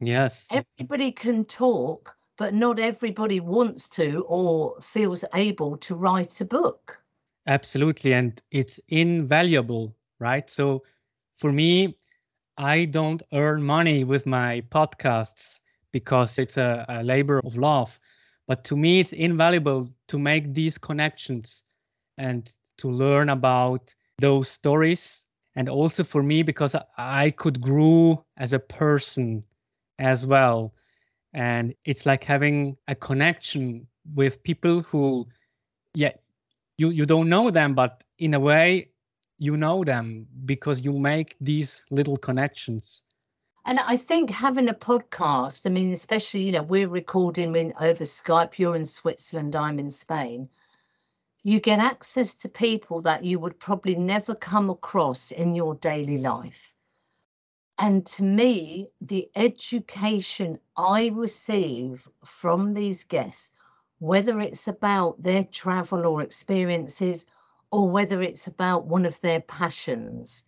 Yes. 0.00 0.46
Everybody 0.50 1.12
can 1.12 1.44
talk, 1.44 2.16
but 2.36 2.52
not 2.52 2.78
everybody 2.78 3.38
wants 3.38 3.88
to 3.90 4.24
or 4.28 4.76
feels 4.80 5.24
able 5.34 5.76
to 5.78 5.94
write 5.94 6.40
a 6.40 6.44
book. 6.44 7.00
Absolutely. 7.46 8.12
And 8.12 8.42
it's 8.50 8.80
invaluable, 8.88 9.94
right? 10.18 10.48
So 10.50 10.82
for 11.38 11.52
me, 11.52 11.96
I 12.56 12.86
don't 12.86 13.22
earn 13.32 13.62
money 13.62 14.04
with 14.04 14.26
my 14.26 14.62
podcasts 14.70 15.60
because 15.92 16.38
it's 16.38 16.56
a, 16.56 16.84
a 16.88 17.02
labor 17.02 17.40
of 17.44 17.56
love. 17.56 17.98
But 18.46 18.64
to 18.64 18.76
me, 18.76 19.00
it's 19.00 19.12
invaluable 19.12 19.88
to 20.08 20.18
make 20.18 20.54
these 20.54 20.78
connections 20.78 21.62
and 22.18 22.50
to 22.78 22.90
learn 22.90 23.28
about 23.28 23.94
those 24.18 24.48
stories. 24.48 25.24
And 25.56 25.68
also 25.68 26.04
for 26.04 26.22
me, 26.22 26.42
because 26.42 26.74
I 26.96 27.30
could 27.30 27.60
grow 27.60 28.24
as 28.36 28.52
a 28.52 28.58
person 28.58 29.44
as 29.98 30.26
well. 30.26 30.74
And 31.32 31.74
it's 31.84 32.06
like 32.06 32.24
having 32.24 32.76
a 32.88 32.94
connection 32.94 33.86
with 34.14 34.42
people 34.42 34.80
who, 34.80 35.28
yeah, 35.94 36.12
you, 36.78 36.90
you 36.90 37.06
don't 37.06 37.28
know 37.28 37.50
them, 37.50 37.74
but 37.74 38.02
in 38.18 38.34
a 38.34 38.40
way, 38.40 38.90
you 39.38 39.56
know 39.56 39.84
them 39.84 40.26
because 40.44 40.80
you 40.82 40.92
make 40.92 41.36
these 41.40 41.84
little 41.90 42.16
connections. 42.16 43.02
And 43.66 43.78
I 43.78 43.96
think 43.96 44.30
having 44.30 44.68
a 44.68 44.74
podcast, 44.74 45.66
I 45.66 45.70
mean, 45.70 45.92
especially, 45.92 46.40
you 46.40 46.52
know, 46.52 46.62
we're 46.62 46.88
recording 46.88 47.54
in, 47.56 47.74
over 47.80 48.04
Skype, 48.04 48.58
you're 48.58 48.76
in 48.76 48.86
Switzerland, 48.86 49.54
I'm 49.54 49.78
in 49.78 49.90
Spain. 49.90 50.48
You 51.42 51.60
get 51.60 51.78
access 51.78 52.34
to 52.36 52.48
people 52.48 53.02
that 53.02 53.24
you 53.24 53.38
would 53.38 53.58
probably 53.58 53.96
never 53.96 54.34
come 54.34 54.70
across 54.70 55.30
in 55.30 55.54
your 55.54 55.74
daily 55.74 56.18
life. 56.18 56.74
And 57.78 58.04
to 58.06 58.22
me, 58.22 58.88
the 59.00 59.30
education 59.36 60.58
I 60.76 61.10
receive 61.14 62.06
from 62.24 62.74
these 62.74 63.04
guests, 63.04 63.52
whether 63.98 64.40
it's 64.40 64.68
about 64.68 65.22
their 65.22 65.44
travel 65.44 66.06
or 66.06 66.22
experiences, 66.22 67.26
or 67.72 67.88
whether 67.88 68.20
it's 68.20 68.46
about 68.46 68.86
one 68.86 69.06
of 69.06 69.20
their 69.20 69.40
passions, 69.40 70.44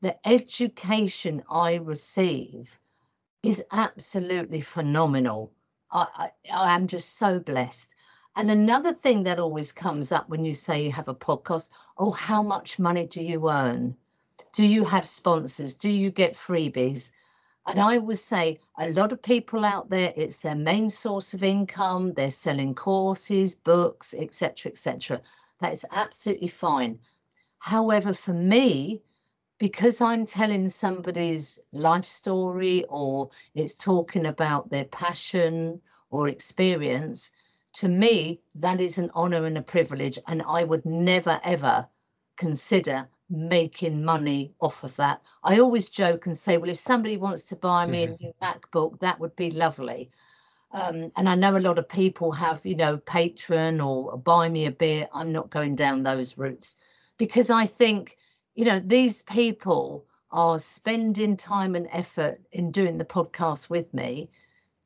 the 0.00 0.16
education 0.28 1.42
I 1.50 1.74
receive 1.74 2.78
is 3.42 3.64
absolutely 3.72 4.60
phenomenal. 4.60 5.52
I, 5.90 6.06
I, 6.14 6.30
I 6.52 6.74
am 6.76 6.86
just 6.86 7.16
so 7.16 7.40
blessed. 7.40 7.94
And 8.36 8.50
another 8.50 8.92
thing 8.92 9.24
that 9.24 9.40
always 9.40 9.72
comes 9.72 10.12
up 10.12 10.28
when 10.28 10.44
you 10.44 10.54
say 10.54 10.82
you 10.84 10.92
have 10.92 11.08
a 11.08 11.14
podcast 11.14 11.70
oh, 11.96 12.12
how 12.12 12.42
much 12.42 12.78
money 12.78 13.06
do 13.06 13.20
you 13.20 13.50
earn? 13.50 13.96
Do 14.52 14.64
you 14.64 14.84
have 14.84 15.08
sponsors? 15.08 15.74
Do 15.74 15.90
you 15.90 16.10
get 16.10 16.34
freebies? 16.34 17.10
And 17.66 17.80
I 17.80 17.98
would 17.98 18.18
say 18.18 18.60
a 18.78 18.90
lot 18.90 19.12
of 19.12 19.20
people 19.20 19.64
out 19.64 19.90
there, 19.90 20.12
it's 20.16 20.40
their 20.40 20.54
main 20.54 20.88
source 20.88 21.34
of 21.34 21.42
income. 21.42 22.14
They're 22.14 22.30
selling 22.30 22.74
courses, 22.74 23.54
books, 23.54 24.14
etc., 24.16 24.70
etc. 24.72 25.20
That 25.60 25.72
is 25.72 25.84
absolutely 25.92 26.48
fine. 26.48 27.00
However, 27.58 28.14
for 28.14 28.32
me, 28.32 29.02
because 29.58 30.00
I'm 30.00 30.24
telling 30.24 30.68
somebody's 30.68 31.60
life 31.72 32.04
story 32.04 32.84
or 32.88 33.30
it's 33.54 33.74
talking 33.74 34.26
about 34.26 34.70
their 34.70 34.84
passion 34.84 35.80
or 36.10 36.28
experience, 36.28 37.32
to 37.74 37.88
me, 37.88 38.40
that 38.54 38.80
is 38.80 38.98
an 38.98 39.10
honor 39.14 39.44
and 39.46 39.58
a 39.58 39.62
privilege. 39.62 40.18
And 40.26 40.42
I 40.48 40.64
would 40.64 40.84
never, 40.86 41.40
ever 41.44 41.88
consider 42.36 43.08
making 43.30 44.04
money 44.04 44.54
off 44.60 44.84
of 44.84 44.96
that. 44.96 45.20
I 45.44 45.58
always 45.58 45.88
joke 45.88 46.26
and 46.26 46.36
say, 46.36 46.56
well, 46.56 46.70
if 46.70 46.78
somebody 46.78 47.16
wants 47.16 47.42
to 47.44 47.56
buy 47.56 47.84
me 47.86 48.04
a 48.04 48.08
new 48.08 48.32
MacBook, 48.42 49.00
that 49.00 49.20
would 49.20 49.36
be 49.36 49.50
lovely. 49.50 50.10
Um, 50.72 51.10
and 51.16 51.28
I 51.28 51.34
know 51.34 51.56
a 51.56 51.60
lot 51.60 51.78
of 51.78 51.88
people 51.88 52.30
have, 52.32 52.64
you 52.64 52.76
know, 52.76 52.98
Patreon 52.98 53.84
or 53.84 54.16
buy 54.18 54.48
me 54.48 54.66
a 54.66 54.70
beer. 54.70 55.08
I'm 55.12 55.32
not 55.32 55.50
going 55.50 55.76
down 55.76 56.02
those 56.02 56.38
routes 56.38 56.76
because 57.18 57.50
I 57.50 57.66
think, 57.66 58.16
you 58.58 58.64
know, 58.64 58.80
these 58.80 59.22
people 59.22 60.04
are 60.32 60.58
spending 60.58 61.36
time 61.36 61.76
and 61.76 61.86
effort 61.92 62.40
in 62.50 62.72
doing 62.72 62.98
the 62.98 63.04
podcast 63.04 63.70
with 63.70 63.94
me, 63.94 64.28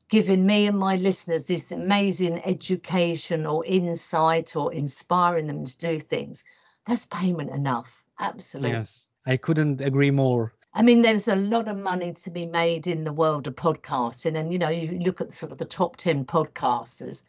giving 0.09 0.45
me 0.45 0.67
and 0.67 0.77
my 0.77 0.95
listeners 0.97 1.45
this 1.45 1.71
amazing 1.71 2.39
education 2.45 3.47
or 3.47 3.65
insight 3.65 4.55
or 4.55 4.71
inspiring 4.71 5.47
them 5.47 5.65
to 5.65 5.75
do 5.79 5.99
things. 5.99 6.43
That's 6.85 7.07
payment 7.07 7.49
enough. 7.49 8.03
Absolutely. 8.19 8.73
Yes, 8.73 9.07
I 9.25 9.37
couldn't 9.37 9.81
agree 9.81 10.11
more. 10.11 10.53
I 10.75 10.83
mean, 10.83 11.01
there's 11.01 11.27
a 11.27 11.35
lot 11.35 11.67
of 11.67 11.75
money 11.75 12.13
to 12.13 12.29
be 12.29 12.45
made 12.45 12.85
in 12.85 13.03
the 13.03 13.11
world 13.11 13.47
of 13.47 13.55
podcasting. 13.55 14.37
And, 14.37 14.53
you 14.53 14.59
know, 14.59 14.69
you 14.69 14.99
look 14.99 15.19
at 15.19 15.33
sort 15.33 15.51
of 15.51 15.57
the 15.57 15.65
top 15.65 15.97
10 15.97 16.25
podcasters. 16.25 17.23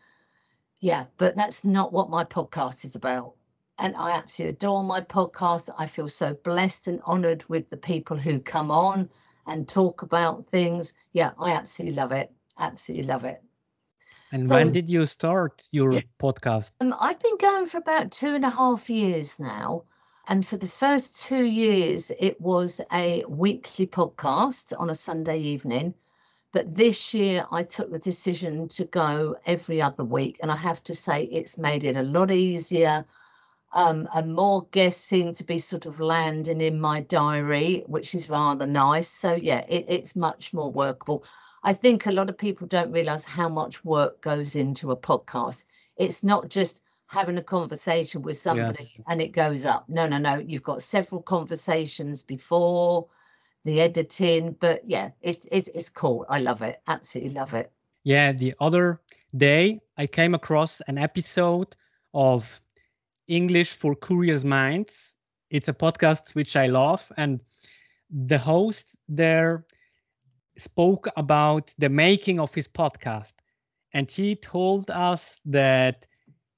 Yeah, 0.80 1.06
but 1.16 1.36
that's 1.36 1.64
not 1.64 1.90
what 1.94 2.10
my 2.10 2.22
podcast 2.22 2.84
is 2.84 2.96
about. 2.96 3.32
And 3.78 3.96
I 3.96 4.12
absolutely 4.12 4.54
adore 4.54 4.84
my 4.84 5.00
podcast. 5.00 5.68
I 5.78 5.86
feel 5.86 6.08
so 6.08 6.34
blessed 6.34 6.86
and 6.86 7.00
honored 7.04 7.44
with 7.48 7.70
the 7.70 7.76
people 7.76 8.16
who 8.16 8.38
come 8.38 8.70
on 8.70 9.08
and 9.46 9.68
talk 9.68 10.02
about 10.02 10.46
things. 10.46 10.94
Yeah, 11.12 11.32
I 11.38 11.52
absolutely 11.52 11.96
love 11.96 12.12
it. 12.12 12.30
Absolutely 12.58 13.06
love 13.06 13.24
it. 13.24 13.42
And 14.32 14.46
so, 14.46 14.54
when 14.54 14.72
did 14.72 14.88
you 14.88 15.06
start 15.06 15.62
your 15.72 15.92
podcast? 16.20 16.70
Um, 16.80 16.94
I've 17.00 17.20
been 17.20 17.36
going 17.38 17.66
for 17.66 17.78
about 17.78 18.10
two 18.10 18.34
and 18.34 18.44
a 18.44 18.50
half 18.50 18.88
years 18.88 19.38
now. 19.40 19.84
And 20.26 20.46
for 20.46 20.56
the 20.56 20.68
first 20.68 21.22
two 21.22 21.44
years, 21.44 22.10
it 22.18 22.40
was 22.40 22.80
a 22.92 23.24
weekly 23.28 23.86
podcast 23.86 24.72
on 24.78 24.88
a 24.88 24.94
Sunday 24.94 25.38
evening. 25.38 25.94
But 26.52 26.76
this 26.76 27.12
year, 27.12 27.44
I 27.50 27.64
took 27.64 27.90
the 27.90 27.98
decision 27.98 28.68
to 28.68 28.84
go 28.86 29.36
every 29.44 29.82
other 29.82 30.04
week. 30.04 30.38
And 30.40 30.50
I 30.50 30.56
have 30.56 30.82
to 30.84 30.94
say, 30.94 31.24
it's 31.24 31.58
made 31.58 31.84
it 31.84 31.96
a 31.96 32.02
lot 32.02 32.30
easier 32.30 33.04
um, 33.74 34.08
and 34.14 34.34
more 34.34 34.66
guests 34.70 35.04
seem 35.04 35.32
to 35.34 35.44
be 35.44 35.58
sort 35.58 35.84
of 35.84 35.98
landing 36.00 36.60
in 36.60 36.80
my 36.80 37.00
diary, 37.00 37.82
which 37.86 38.14
is 38.14 38.30
rather 38.30 38.66
nice. 38.66 39.08
So, 39.08 39.34
yeah, 39.34 39.64
it, 39.68 39.84
it's 39.88 40.14
much 40.16 40.54
more 40.54 40.70
workable. 40.70 41.24
I 41.64 41.72
think 41.72 42.06
a 42.06 42.12
lot 42.12 42.30
of 42.30 42.38
people 42.38 42.68
don't 42.68 42.92
realize 42.92 43.24
how 43.24 43.48
much 43.48 43.84
work 43.84 44.20
goes 44.20 44.54
into 44.54 44.92
a 44.92 44.96
podcast. 44.96 45.64
It's 45.96 46.22
not 46.22 46.48
just 46.50 46.82
having 47.06 47.36
a 47.36 47.42
conversation 47.42 48.22
with 48.22 48.36
somebody 48.36 48.90
and 49.08 49.20
it 49.20 49.32
goes 49.32 49.64
up. 49.64 49.88
No, 49.88 50.06
no, 50.06 50.18
no. 50.18 50.36
You've 50.36 50.62
got 50.62 50.82
several 50.82 51.22
conversations 51.22 52.22
before 52.22 53.08
the 53.64 53.80
editing, 53.80 54.56
but 54.60 54.82
yeah, 54.84 55.10
it's 55.22 55.48
it's 55.50 55.68
it's 55.68 55.88
cool. 55.88 56.26
I 56.28 56.40
love 56.40 56.62
it. 56.62 56.80
Absolutely 56.86 57.34
love 57.34 57.54
it. 57.54 57.72
Yeah, 58.04 58.32
the 58.32 58.54
other 58.60 59.00
day 59.36 59.80
I 59.96 60.06
came 60.06 60.34
across 60.34 60.80
an 60.82 60.98
episode 60.98 61.74
of 62.12 62.60
English 63.28 63.72
for 63.74 63.94
Curious 63.94 64.44
Minds. 64.44 65.16
It's 65.50 65.68
a 65.68 65.72
podcast 65.72 66.34
which 66.34 66.56
I 66.56 66.66
love, 66.66 67.10
and 67.16 67.42
the 68.10 68.38
host 68.38 68.96
there 69.08 69.64
spoke 70.56 71.08
about 71.16 71.74
the 71.78 71.88
making 71.88 72.40
of 72.40 72.54
his 72.54 72.68
podcast, 72.68 73.32
and 73.92 74.10
he 74.10 74.36
told 74.36 74.90
us 74.90 75.40
that 75.44 76.06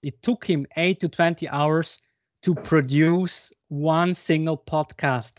it 0.03 0.23
took 0.23 0.45
him 0.45 0.67
8 0.77 1.01
to 1.01 1.09
20 1.09 1.49
hours 1.49 2.01
to 2.43 2.55
produce 2.55 3.53
one 3.69 4.15
single 4.15 4.57
podcast 4.57 5.39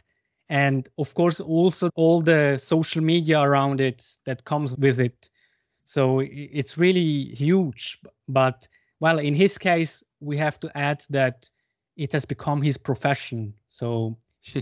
and 0.49 0.89
of 0.97 1.13
course 1.13 1.39
also 1.39 1.89
all 1.95 2.21
the 2.21 2.57
social 2.57 3.01
media 3.03 3.39
around 3.39 3.81
it 3.81 4.05
that 4.25 4.43
comes 4.45 4.75
with 4.77 4.99
it 4.99 5.29
so 5.83 6.19
it's 6.21 6.77
really 6.77 7.25
huge 7.35 7.99
but 8.27 8.67
well 8.99 9.19
in 9.19 9.33
his 9.33 9.57
case 9.57 10.03
we 10.19 10.37
have 10.37 10.59
to 10.59 10.77
add 10.77 11.03
that 11.09 11.49
it 11.95 12.11
has 12.11 12.25
become 12.25 12.61
his 12.61 12.77
profession 12.77 13.53
so 13.69 14.17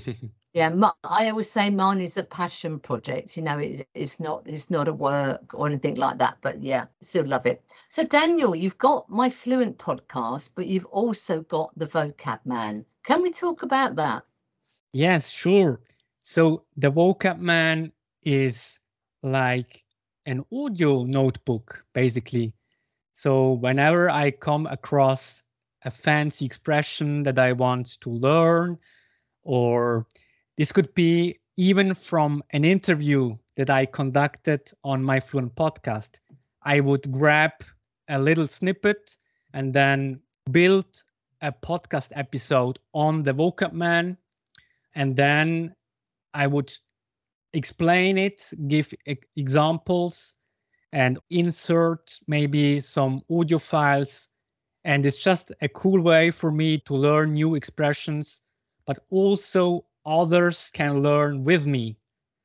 Yeah, 0.56 0.74
I 1.04 1.30
always 1.30 1.52
say 1.52 1.70
mine 1.70 2.00
is 2.00 2.16
a 2.16 2.24
passion 2.24 2.80
project. 2.80 3.36
You 3.36 3.44
know, 3.44 3.58
it, 3.58 3.86
it's 3.94 4.22
not 4.22 4.44
it's 4.46 4.72
not 4.72 4.88
a 4.88 4.94
work 4.94 5.54
or 5.54 5.68
anything 5.68 5.96
like 5.96 6.18
that. 6.20 6.38
But 6.40 6.64
yeah, 6.64 6.86
still 7.02 7.28
love 7.28 7.46
it. 7.46 7.62
So 7.90 8.06
Daniel, 8.06 8.56
you've 8.56 8.78
got 8.78 9.10
my 9.10 9.30
Fluent 9.30 9.78
podcast, 9.78 10.56
but 10.56 10.68
you've 10.68 10.86
also 10.86 11.42
got 11.42 11.78
the 11.78 11.86
Vocab 11.86 12.40
Man. 12.46 12.86
Can 13.04 13.22
we 13.22 13.32
talk 13.32 13.64
about 13.64 13.98
that? 13.98 14.24
Yes, 14.94 15.30
sure. 15.30 15.82
So 16.24 16.64
the 16.78 16.90
Vocab 16.90 17.40
Man 17.40 17.92
is 18.24 18.80
like 19.24 19.84
an 20.26 20.46
audio 20.54 21.04
notebook, 21.04 21.84
basically. 21.94 22.54
So 23.12 23.52
whenever 23.52 24.10
I 24.10 24.32
come 24.32 24.68
across 24.68 25.44
a 25.86 25.92
fancy 25.92 26.46
expression 26.46 27.24
that 27.24 27.40
I 27.40 27.54
want 27.54 28.00
to 28.02 28.10
learn 28.10 28.78
or 29.44 30.08
this 30.58 30.72
could 30.72 30.94
be 30.96 31.40
even 31.58 31.94
from 31.94 32.44
an 32.52 32.66
interview 32.66 33.38
that 33.56 33.70
I 33.70 33.86
conducted 33.86 34.72
on 34.84 35.02
my 35.04 35.20
Fluent 35.20 35.56
podcast. 35.56 36.20
I 36.64 36.80
would 36.80 37.10
grab 37.12 37.52
a 38.10 38.20
little 38.20 38.48
snippet 38.48 39.18
and 39.54 39.74
then 39.74 40.20
build 40.52 41.04
a 41.42 41.52
podcast 41.52 42.10
episode 42.14 42.80
on 42.94 43.24
the 43.24 43.34
vocab 43.34 43.72
man. 43.72 44.18
And 44.96 45.16
then 45.16 45.76
I 46.34 46.48
would 46.48 46.74
explain 47.54 48.18
it, 48.18 48.52
give 48.68 48.94
examples, 49.36 50.36
and 50.92 51.20
insert 51.30 52.20
maybe 52.28 52.80
some 52.80 53.22
audio 53.30 53.60
files. 53.60 54.30
And 54.86 55.06
it's 55.06 55.22
just 55.22 55.52
a 55.62 55.68
cool 55.68 56.00
way 56.00 56.32
for 56.32 56.52
me 56.52 56.78
to 56.88 56.96
learn 56.96 57.34
new 57.34 57.56
expressions, 57.56 58.42
but 58.86 59.00
also 59.10 59.86
others 60.06 60.72
can 60.74 61.04
learn 61.04 61.44
with 61.44 61.66
me. 61.68 61.98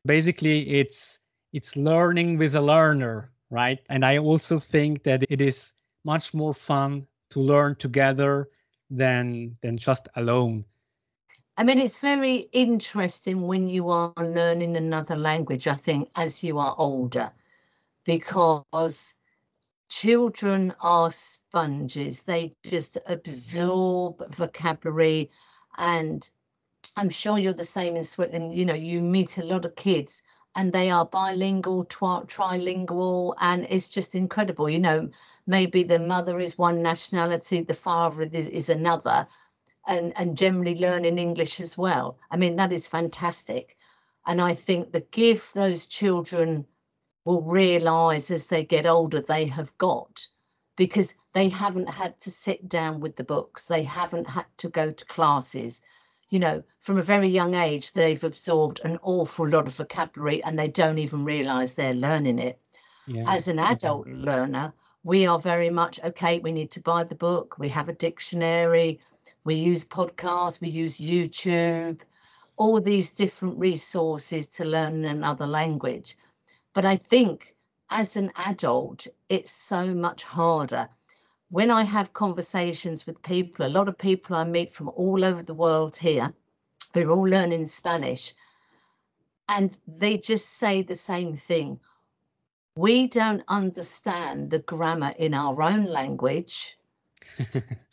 Basically 0.05 0.69
it's 0.81 1.21
it's 1.53 1.77
learning 1.77 2.39
with 2.39 2.55
a 2.55 2.61
learner 2.61 3.31
right? 3.51 3.81
And 3.91 4.05
i 4.05 4.19
also 4.19 4.59
think 4.59 5.03
that 5.03 5.25
it 5.29 5.41
is 5.41 5.75
much 6.05 6.33
more 6.33 6.55
fun 6.55 7.07
to 7.31 7.41
learn 7.41 7.75
together 7.77 8.49
than 8.89 9.57
than 9.61 9.77
just 9.77 10.09
alone. 10.17 10.65
I 11.57 11.65
mean 11.65 11.79
it's 11.79 12.01
very 12.01 12.49
interesting 12.53 13.47
when 13.47 13.69
you 13.69 13.91
are 13.91 14.13
learning 14.17 14.77
another 14.77 15.17
language 15.17 15.67
i 15.67 15.75
think 15.75 16.09
as 16.17 16.43
you 16.43 16.59
are 16.59 16.75
older 16.79 17.31
because 18.07 19.20
children 19.91 20.73
are 20.81 21.11
sponges 21.11 22.23
they 22.23 22.55
just 22.65 22.95
mm-hmm. 22.95 23.13
absorb 23.13 24.35
vocabulary 24.35 25.29
and 25.77 26.31
I'm 26.97 27.11
sure 27.11 27.39
you're 27.39 27.53
the 27.53 27.65
same 27.65 27.97
in 27.97 28.05
Switzerland. 28.05 28.55
You 28.55 28.65
know, 28.65 28.75
you 28.75 29.01
meet 29.01 29.39
a 29.39 29.45
lot 29.45 29.65
of 29.65 29.77
kids 29.77 30.23
and 30.57 30.73
they 30.73 30.91
are 30.91 31.07
bilingual, 31.07 31.85
twi- 31.85 32.25
trilingual, 32.27 33.35
and 33.41 33.67
it's 33.71 33.89
just 33.89 34.15
incredible. 34.15 34.69
You 34.69 34.81
know, 34.81 35.09
maybe 35.47 35.83
the 35.83 35.99
mother 35.99 36.41
is 36.41 36.59
one 36.59 36.83
nationality, 36.83 37.63
the 37.63 37.75
father 37.75 38.29
is, 38.33 38.49
is 38.49 38.69
another, 38.69 39.27
and, 39.87 40.13
and 40.19 40.37
generally 40.37 40.77
learning 40.77 41.19
English 41.19 41.61
as 41.61 41.79
well. 41.79 42.19
I 42.31 42.37
mean, 42.37 42.57
that 42.57 42.73
is 42.73 42.87
fantastic. 42.87 43.77
And 44.27 44.41
I 44.41 44.55
think 44.55 44.93
the 44.93 45.07
gift 45.13 45.55
those 45.55 45.87
children 45.87 46.67
will 47.25 47.43
realize 47.43 48.31
as 48.31 48.47
they 48.47 48.65
get 48.65 48.87
older 48.87 49.21
they 49.21 49.45
have 49.45 49.77
got 49.79 50.27
because 50.77 51.15
they 51.35 51.49
haven't 51.49 51.89
had 51.89 52.19
to 52.21 52.31
sit 52.31 52.69
down 52.69 53.01
with 53.01 53.17
the 53.17 53.25
books, 53.25 53.67
they 53.67 53.83
haven't 53.83 54.29
had 54.29 54.47
to 54.57 54.69
go 54.69 54.91
to 54.91 55.05
classes 55.05 55.83
you 56.31 56.39
know, 56.39 56.63
from 56.79 56.97
a 56.97 57.03
very 57.03 57.29
young 57.29 57.55
age, 57.55 57.93
they've 57.93 58.23
absorbed 58.23 58.81
an 58.85 58.99
awful 59.03 59.49
lot 59.49 59.67
of 59.67 59.75
vocabulary 59.75 60.43
and 60.45 60.59
they 60.59 60.69
don't 60.69 60.99
even 60.99 61.25
realize 61.25 61.75
they're 61.75 61.93
learning 61.93 62.39
it. 62.39 62.61
Yeah. 63.07 63.25
As 63.27 63.49
an 63.49 63.59
adult 63.59 64.07
learner, 64.07 64.73
we 65.03 65.27
are 65.27 65.41
very 65.41 65.71
much 65.71 65.99
okay, 66.05 66.39
we 66.39 66.53
need 66.53 66.71
to 66.73 66.81
buy 66.81 67.03
the 67.03 67.17
book, 67.17 67.59
we 67.59 67.69
have 67.71 67.89
a 67.89 67.93
dictionary, 67.93 69.01
we 69.43 69.57
use 69.57 69.85
podcasts, 69.85 70.61
we 70.61 70.69
use 70.69 71.01
YouTube, 71.01 72.01
all 72.57 72.81
these 72.81 73.11
different 73.11 73.59
resources 73.59 74.47
to 74.49 74.65
learn 74.65 75.05
another 75.05 75.47
language. 75.47 76.17
But 76.73 76.85
I 76.85 76.97
think 76.97 77.55
as 77.91 78.17
an 78.17 78.33
adult, 78.37 79.07
it's 79.29 79.51
so 79.51 79.95
much 79.95 80.23
harder 80.23 80.89
when 81.51 81.71
I 81.71 81.83
have 81.83 82.13
conversations 82.13 83.07
with 83.07 83.23
people, 83.23 83.67
a 83.67 83.69
lot 83.69 83.89
of 83.89 83.99
people 83.99 84.37
I 84.37 84.45
meet 84.45 84.73
from 84.73 84.89
all 84.91 85.25
over 85.25 85.43
the 85.43 85.55
world 85.55 85.97
here, 85.97 86.33
who 86.95 87.09
are 87.09 87.11
all 87.11 87.25
learning 87.25 87.67
Spanish, 87.67 88.33
and 89.49 89.77
they 89.87 90.17
just 90.17 90.49
say 90.59 90.83
the 90.83 90.95
same 90.95 91.35
thing. 91.35 91.81
We 92.77 93.09
don't 93.09 93.43
understand 93.49 94.51
the 94.51 94.61
grammar 94.61 95.13
in 95.19 95.35
our 95.35 95.61
own 95.61 95.87
language. 95.87 96.79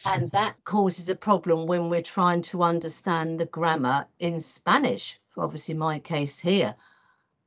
and 0.06 0.30
that 0.32 0.56
causes 0.64 1.10
a 1.10 1.16
problem 1.16 1.66
when 1.66 1.90
we're 1.90 2.04
trying 2.04 2.44
to 2.44 2.62
understand 2.62 3.40
the 3.40 3.48
grammar 3.48 4.06
in 4.20 4.40
Spanish, 4.40 5.20
for 5.30 5.44
obviously 5.44 5.74
my 5.74 5.98
case 5.98 6.38
here. 6.40 6.76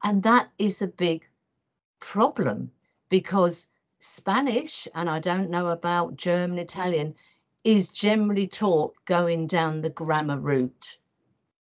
And 0.05 0.23
that 0.23 0.51
is 0.59 0.81
a 0.81 0.89
big 0.89 1.27
problem 2.01 2.71
because 3.09 3.69
Spanish, 3.99 4.89
and 4.95 5.11
I 5.11 5.19
don't 5.19 5.51
know 5.51 5.69
about 5.69 6.17
German, 6.17 6.59
Italian, 6.59 7.15
is 7.65 7.89
generally 7.89 8.47
taught 8.47 8.95
going 9.05 9.47
down 9.47 9.83
the 9.83 9.91
grammar 9.91 10.39
route. 10.39 10.97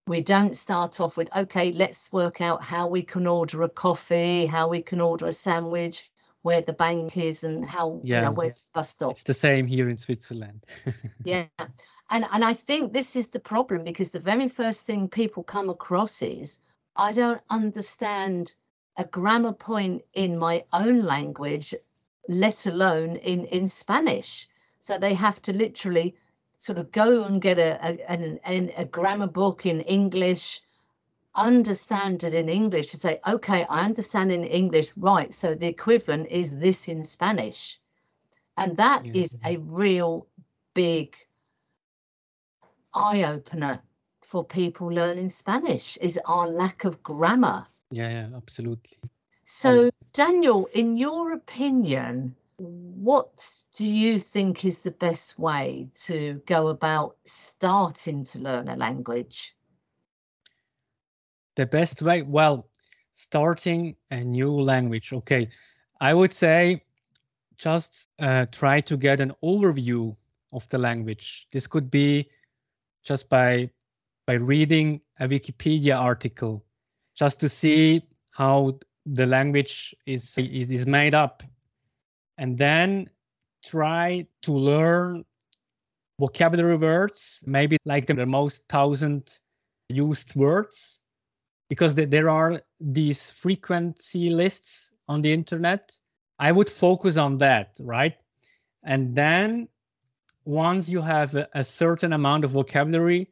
We 0.07 0.21
don't 0.21 0.57
start 0.57 1.01
off 1.01 1.17
with, 1.17 1.35
okay, 1.37 1.73
let's 1.73 2.13
work 2.13 2.41
out 2.41 2.63
how 2.63 2.87
we 2.87 3.03
can 3.03 3.27
order 3.27 3.63
a 3.63 3.69
coffee, 3.69 4.47
how 4.47 4.69
we 4.69 4.83
can 4.83 5.01
order 5.01 5.27
a 5.27 5.33
sandwich, 5.33 6.11
where 6.45 6.61
the 6.61 6.75
bank 6.75 7.17
is 7.17 7.43
and 7.43 7.65
how 7.65 8.01
yeah. 8.05 8.19
you 8.19 8.25
know 8.27 8.31
where's 8.31 8.59
the 8.59 8.71
bus 8.75 8.91
stop. 8.91 9.13
It's 9.13 9.23
the 9.23 9.33
same 9.33 9.67
here 9.67 9.89
in 9.89 9.97
Switzerland. 9.97 10.67
yeah. 11.25 11.47
And 12.11 12.27
and 12.33 12.45
I 12.45 12.53
think 12.53 12.93
this 12.93 13.17
is 13.17 13.29
the 13.29 13.41
problem 13.41 13.83
because 13.83 14.11
the 14.11 14.21
very 14.21 14.49
first 14.49 14.85
thing 14.85 15.09
people 15.09 15.43
come 15.43 15.71
across 15.71 16.21
is 16.21 16.63
I 16.97 17.13
don't 17.13 17.41
understand 17.51 18.55
a 18.97 19.05
grammar 19.05 19.53
point 19.53 20.03
in 20.13 20.39
my 20.39 20.65
own 20.73 21.03
language, 21.03 21.75
let 22.29 22.67
alone 22.67 23.17
in, 23.17 23.45
in 23.47 23.67
Spanish. 23.67 24.49
So 24.79 24.99
they 24.99 25.15
have 25.15 25.43
to 25.43 25.53
literally 25.53 26.17
sort 26.59 26.79
of 26.79 26.93
go 26.93 27.25
and 27.25 27.43
get 27.43 27.59
a, 27.59 27.79
a, 28.09 28.41
a, 28.47 28.75
a 28.79 28.85
grammar 28.85 29.27
book 29.27 29.67
in 29.67 29.81
English 29.83 30.61
understand 31.37 32.23
it 32.23 32.35
in 32.35 32.49
English 32.49 32.87
to 32.87 32.97
say, 32.97 33.21
okay, 33.27 33.67
I 33.69 33.85
understand 33.85 34.31
in 34.31 34.45
English, 34.45 34.97
right? 34.97 35.33
So 35.35 35.55
the 35.55 35.67
equivalent 35.67 36.29
is 36.29 36.59
this 36.59 36.89
in 36.89 37.03
Spanish. 37.05 37.79
And 38.57 38.77
that 38.77 39.05
yeah. 39.05 39.23
is 39.23 39.39
a 39.45 39.57
real 39.57 40.27
big 40.75 41.17
eye 42.95 43.25
opener 43.25 43.83
for 44.25 44.45
people 44.45 44.89
learning 44.89 45.29
Spanish 45.29 45.97
is 45.99 46.19
our 46.27 46.49
lack 46.49 46.85
of 46.85 47.03
grammar. 47.03 47.67
Yeah, 47.91 48.11
yeah, 48.11 48.29
absolutely. 48.37 48.97
So, 49.45 49.91
Daniel, 50.13 50.67
in 50.75 50.97
your 50.97 51.33
opinion, 51.33 52.35
what 52.57 53.65
do 53.77 53.87
you 53.87 54.19
think 54.19 54.65
is 54.65 54.83
the 54.83 54.91
best 54.91 55.39
way 55.39 55.89
to 56.05 56.41
go 56.47 56.69
about 56.69 57.17
starting 57.25 58.25
to 58.25 58.39
learn 58.39 58.69
a 58.69 58.77
language? 58.77 59.55
the 61.57 61.67
best 61.67 62.03
way 62.03 62.23
well 62.23 62.69
starting 63.13 63.95
a 64.11 64.23
new 64.23 64.51
language 64.51 65.13
okay 65.13 65.49
i 66.01 66.13
would 66.13 66.33
say 66.33 66.83
just 67.57 68.09
uh, 68.19 68.45
try 68.51 68.81
to 68.81 68.97
get 68.97 69.21
an 69.21 69.33
overview 69.43 70.15
of 70.53 70.69
the 70.71 70.79
language 70.79 71.47
this 71.53 71.67
could 71.67 71.91
be 71.91 72.29
just 73.05 73.29
by 73.29 73.71
by 74.27 74.35
reading 74.35 75.01
a 75.21 75.29
wikipedia 75.29 75.99
article 75.99 76.65
just 77.15 77.39
to 77.41 77.49
see 77.49 78.03
how 78.33 78.79
the 79.07 79.27
language 79.27 79.95
is 80.07 80.37
is, 80.39 80.71
is 80.71 80.87
made 80.87 81.15
up. 81.15 81.43
And 82.39 82.59
then 82.59 83.11
try 83.65 84.27
to 84.43 84.53
learn 84.53 85.25
vocabulary 86.19 86.77
words 86.77 87.43
maybe 87.47 87.77
like 87.85 88.07
the 88.07 88.27
most 88.27 88.69
thousand 88.69 89.41
used 89.89 90.35
words 90.37 91.01
because 91.69 91.95
there 91.95 92.29
are 92.29 92.61
these 92.79 93.31
frequency 93.31 94.31
lists 94.31 94.93
on 95.09 95.23
the 95.23 95.33
internet. 95.33 95.97
I 96.39 96.53
would 96.53 96.71
focus 96.71 97.17
on 97.17 97.39
that 97.39 97.77
right? 97.81 98.17
And 98.85 99.15
then 99.15 99.69
once 100.45 100.89
you 100.89 101.01
have 101.01 101.35
a, 101.35 101.49
a 101.55 101.65
certain 101.65 102.13
amount 102.13 102.45
of 102.45 102.51
vocabulary 102.51 103.31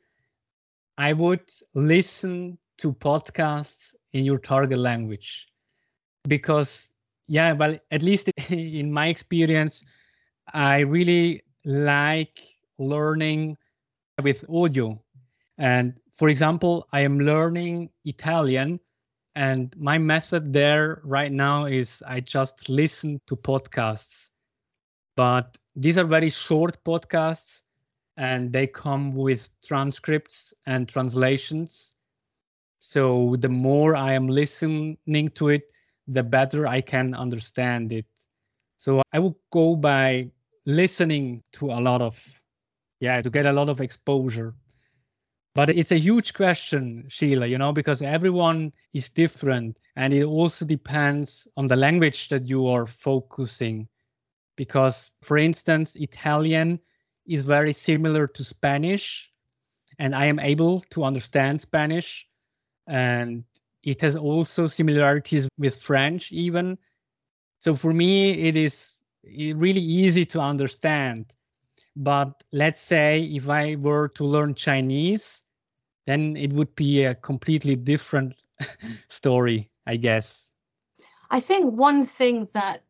i 0.98 1.12
would 1.12 1.48
listen 1.74 2.58
to 2.78 2.92
podcasts 2.92 3.94
in 4.12 4.24
your 4.24 4.38
target 4.38 4.78
language 4.78 5.48
because 6.28 6.90
yeah 7.26 7.52
well 7.52 7.76
at 7.90 8.02
least 8.02 8.30
in 8.50 8.92
my 8.92 9.06
experience 9.06 9.84
i 10.52 10.80
really 10.80 11.42
like 11.64 12.40
learning 12.78 13.56
with 14.22 14.44
audio 14.48 15.00
and 15.58 15.98
for 16.14 16.28
example, 16.28 16.86
I 16.92 17.00
am 17.00 17.18
learning 17.18 17.90
Italian, 18.04 18.80
and 19.34 19.74
my 19.78 19.98
method 19.98 20.52
there 20.52 21.00
right 21.04 21.32
now 21.32 21.64
is 21.64 22.02
I 22.06 22.20
just 22.20 22.68
listen 22.68 23.20
to 23.26 23.36
podcasts. 23.36 24.30
But 25.16 25.56
these 25.74 25.98
are 25.98 26.04
very 26.04 26.30
short 26.30 26.82
podcasts, 26.84 27.62
and 28.22 28.52
they 28.52 28.68
come 28.68 29.12
with 29.12 29.50
transcripts 29.66 30.54
and 30.68 30.88
translations. 30.88 31.94
So 32.78 33.34
the 33.40 33.48
more 33.48 33.96
I 33.96 34.12
am 34.12 34.28
listening 34.28 34.96
to 35.34 35.48
it, 35.48 35.64
the 36.06 36.22
better 36.22 36.68
I 36.68 36.82
can 36.82 37.14
understand 37.14 37.90
it. 37.90 38.06
So 38.76 39.02
I 39.12 39.18
will 39.18 39.36
go 39.52 39.74
by 39.74 40.30
listening 40.66 41.42
to 41.54 41.72
a 41.72 41.80
lot 41.80 42.00
of, 42.00 42.16
yeah, 43.00 43.20
to 43.20 43.28
get 43.28 43.46
a 43.46 43.52
lot 43.52 43.68
of 43.68 43.80
exposure. 43.80 44.54
But 45.56 45.70
it's 45.70 45.90
a 45.90 45.98
huge 45.98 46.32
question, 46.32 47.04
Sheila, 47.08 47.46
you 47.46 47.58
know, 47.58 47.72
because 47.72 48.02
everyone 48.02 48.72
is 48.94 49.08
different. 49.08 49.80
And 49.96 50.12
it 50.12 50.22
also 50.22 50.64
depends 50.64 51.48
on 51.56 51.66
the 51.66 51.76
language 51.76 52.28
that 52.28 52.46
you 52.46 52.68
are 52.68 52.86
focusing. 52.86 53.88
Because, 54.56 55.10
for 55.22 55.38
instance, 55.38 55.96
Italian 55.96 56.78
is 57.26 57.44
very 57.44 57.72
similar 57.72 58.26
to 58.26 58.44
Spanish, 58.44 59.32
and 59.98 60.14
I 60.14 60.26
am 60.26 60.38
able 60.38 60.80
to 60.90 61.04
understand 61.04 61.60
Spanish. 61.60 62.28
And 62.86 63.44
it 63.82 64.00
has 64.00 64.16
also 64.16 64.66
similarities 64.66 65.48
with 65.58 65.80
French, 65.80 66.32
even. 66.32 66.78
So 67.58 67.74
for 67.74 67.92
me, 67.92 68.32
it 68.48 68.56
is 68.56 68.94
really 69.24 69.80
easy 69.80 70.24
to 70.26 70.40
understand. 70.40 71.32
But 71.94 72.42
let's 72.52 72.80
say 72.80 73.22
if 73.22 73.48
I 73.48 73.76
were 73.76 74.08
to 74.08 74.24
learn 74.24 74.54
Chinese, 74.54 75.42
then 76.06 76.36
it 76.36 76.52
would 76.52 76.74
be 76.74 77.04
a 77.04 77.14
completely 77.14 77.76
different 77.76 78.34
story, 79.08 79.70
I 79.86 79.96
guess. 79.96 80.50
I 81.30 81.40
think 81.40 81.72
one 81.72 82.04
thing 82.04 82.48
that 82.54 82.84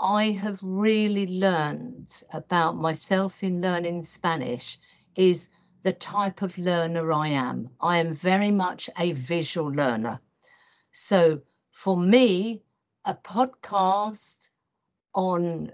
I 0.00 0.30
have 0.30 0.58
really 0.62 1.26
learned 1.26 2.22
about 2.32 2.76
myself 2.76 3.42
in 3.42 3.60
learning 3.60 4.02
Spanish 4.02 4.78
is 5.14 5.50
the 5.82 5.92
type 5.92 6.40
of 6.40 6.56
learner 6.56 7.12
I 7.12 7.28
am. 7.28 7.68
I 7.82 7.98
am 7.98 8.14
very 8.14 8.50
much 8.50 8.88
a 8.98 9.12
visual 9.12 9.70
learner. 9.70 10.18
So 10.92 11.42
for 11.70 11.98
me, 11.98 12.62
a 13.04 13.14
podcast 13.14 14.48
on 15.14 15.70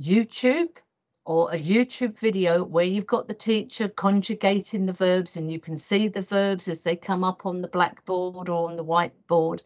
YouTube 0.00 0.78
or 1.24 1.48
a 1.52 1.56
YouTube 1.58 2.18
video 2.18 2.64
where 2.64 2.84
you've 2.84 3.06
got 3.06 3.28
the 3.28 3.34
teacher 3.34 3.88
conjugating 3.88 4.86
the 4.86 4.92
verbs 4.92 5.36
and 5.36 5.52
you 5.52 5.60
can 5.60 5.76
see 5.76 6.08
the 6.08 6.22
verbs 6.22 6.66
as 6.66 6.82
they 6.82 6.96
come 6.96 7.22
up 7.22 7.46
on 7.46 7.60
the 7.60 7.68
blackboard 7.68 8.48
or 8.48 8.68
on 8.68 8.74
the 8.74 8.84
whiteboard 8.84 9.60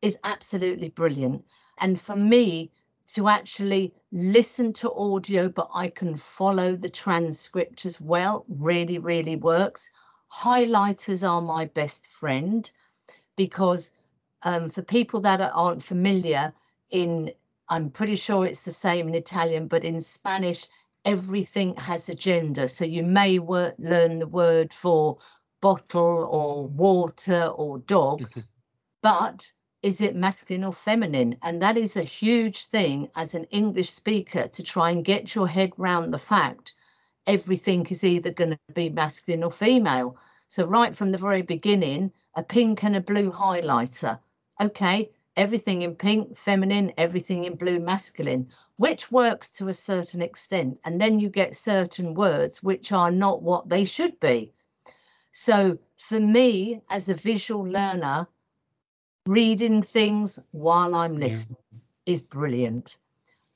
is 0.00 0.18
absolutely 0.22 0.90
brilliant. 0.90 1.44
And 1.78 2.00
for 2.00 2.14
me, 2.14 2.70
to 3.06 3.28
actually 3.28 3.92
listen 4.12 4.72
to 4.74 4.92
audio, 4.92 5.48
but 5.48 5.68
I 5.74 5.88
can 5.88 6.16
follow 6.16 6.76
the 6.76 6.88
transcript 6.88 7.84
as 7.86 8.00
well, 8.00 8.44
really, 8.48 8.98
really 8.98 9.36
works. 9.36 9.90
Highlighters 10.32 11.28
are 11.28 11.42
my 11.42 11.66
best 11.66 12.08
friend 12.08 12.70
because 13.36 13.96
um, 14.44 14.68
for 14.68 14.82
people 14.82 15.20
that 15.20 15.40
aren't 15.40 15.82
familiar, 15.82 16.52
in 16.90 17.32
I'm 17.68 17.90
pretty 17.90 18.16
sure 18.16 18.44
it's 18.44 18.64
the 18.64 18.70
same 18.70 19.08
in 19.08 19.14
Italian, 19.14 19.66
but 19.66 19.84
in 19.84 20.00
Spanish, 20.00 20.66
everything 21.04 21.74
has 21.76 22.08
a 22.08 22.14
gender. 22.14 22.68
So 22.68 22.84
you 22.84 23.02
may 23.02 23.38
wor- 23.38 23.74
learn 23.78 24.18
the 24.18 24.26
word 24.26 24.72
for 24.72 25.16
bottle 25.60 26.28
or 26.30 26.66
water 26.66 27.46
or 27.46 27.78
dog, 27.78 28.24
but 29.02 29.50
is 29.82 30.00
it 30.00 30.14
masculine 30.14 30.64
or 30.64 30.72
feminine? 30.72 31.36
And 31.42 31.60
that 31.62 31.76
is 31.76 31.96
a 31.96 32.02
huge 32.02 32.64
thing 32.64 33.08
as 33.16 33.34
an 33.34 33.44
English 33.50 33.90
speaker 33.90 34.48
to 34.48 34.62
try 34.62 34.90
and 34.90 35.04
get 35.04 35.34
your 35.34 35.48
head 35.48 35.72
round 35.76 36.12
the 36.12 36.18
fact 36.18 36.74
everything 37.26 37.86
is 37.86 38.02
either 38.04 38.32
going 38.32 38.50
to 38.50 38.58
be 38.74 38.90
masculine 38.90 39.44
or 39.44 39.50
female. 39.50 40.16
So, 40.48 40.66
right 40.66 40.94
from 40.94 41.12
the 41.12 41.18
very 41.18 41.42
beginning, 41.42 42.12
a 42.34 42.42
pink 42.42 42.84
and 42.84 42.96
a 42.96 43.00
blue 43.00 43.30
highlighter. 43.30 44.18
Okay, 44.60 45.10
everything 45.36 45.82
in 45.82 45.94
pink 45.94 46.36
feminine 46.36 46.92
everything 46.98 47.44
in 47.44 47.54
blue 47.54 47.80
masculine 47.80 48.46
which 48.76 49.10
works 49.10 49.48
to 49.48 49.68
a 49.68 49.72
certain 49.72 50.20
extent 50.20 50.78
and 50.84 51.00
then 51.00 51.18
you 51.18 51.30
get 51.30 51.54
certain 51.54 52.12
words 52.12 52.62
which 52.62 52.92
are 52.92 53.10
not 53.10 53.40
what 53.40 53.66
they 53.66 53.82
should 53.82 54.20
be 54.20 54.52
so 55.32 55.78
for 55.96 56.20
me, 56.20 56.82
as 56.90 57.08
a 57.08 57.14
visual 57.14 57.62
learner, 57.62 58.28
reading 59.26 59.80
things 59.82 60.38
while 60.50 60.94
I'm 60.94 61.16
listening 61.16 61.58
yeah. 61.72 62.12
is 62.12 62.22
brilliant. 62.22 62.98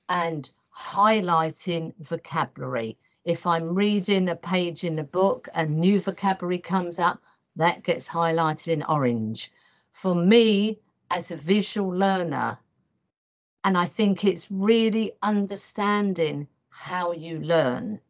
And 0.08 0.48
highlighting 0.76 1.92
vocabulary. 2.00 2.96
If 3.24 3.46
I'm 3.46 3.74
reading 3.74 4.28
a 4.28 4.36
page 4.36 4.84
in 4.84 4.98
a 4.98 5.04
book 5.04 5.48
and 5.54 5.78
new 5.78 5.98
vocabulary 5.98 6.58
comes 6.58 6.98
up, 6.98 7.22
that 7.56 7.82
gets 7.82 8.08
highlighted 8.08 8.68
in 8.68 8.82
orange. 8.84 9.50
For 9.90 10.14
me, 10.14 10.78
as 11.10 11.30
a 11.30 11.36
visual 11.36 11.90
learner, 11.90 12.58
and 13.64 13.76
I 13.76 13.86
think 13.86 14.24
it's 14.24 14.50
really 14.50 15.12
understanding 15.22 16.46
how 16.68 17.12
you 17.12 17.40
learn. 17.40 18.00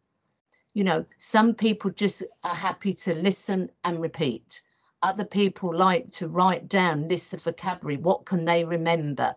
You 0.74 0.84
know, 0.84 1.06
some 1.16 1.54
people 1.54 1.90
just 1.90 2.22
are 2.44 2.54
happy 2.54 2.92
to 2.92 3.14
listen 3.14 3.70
and 3.84 4.00
repeat. 4.00 4.60
Other 5.06 5.24
people 5.24 5.72
like 5.72 6.10
to 6.18 6.26
write 6.26 6.68
down 6.68 7.06
lists 7.06 7.32
of 7.32 7.44
vocabulary. 7.44 7.96
What 7.96 8.24
can 8.24 8.44
they 8.44 8.64
remember? 8.64 9.36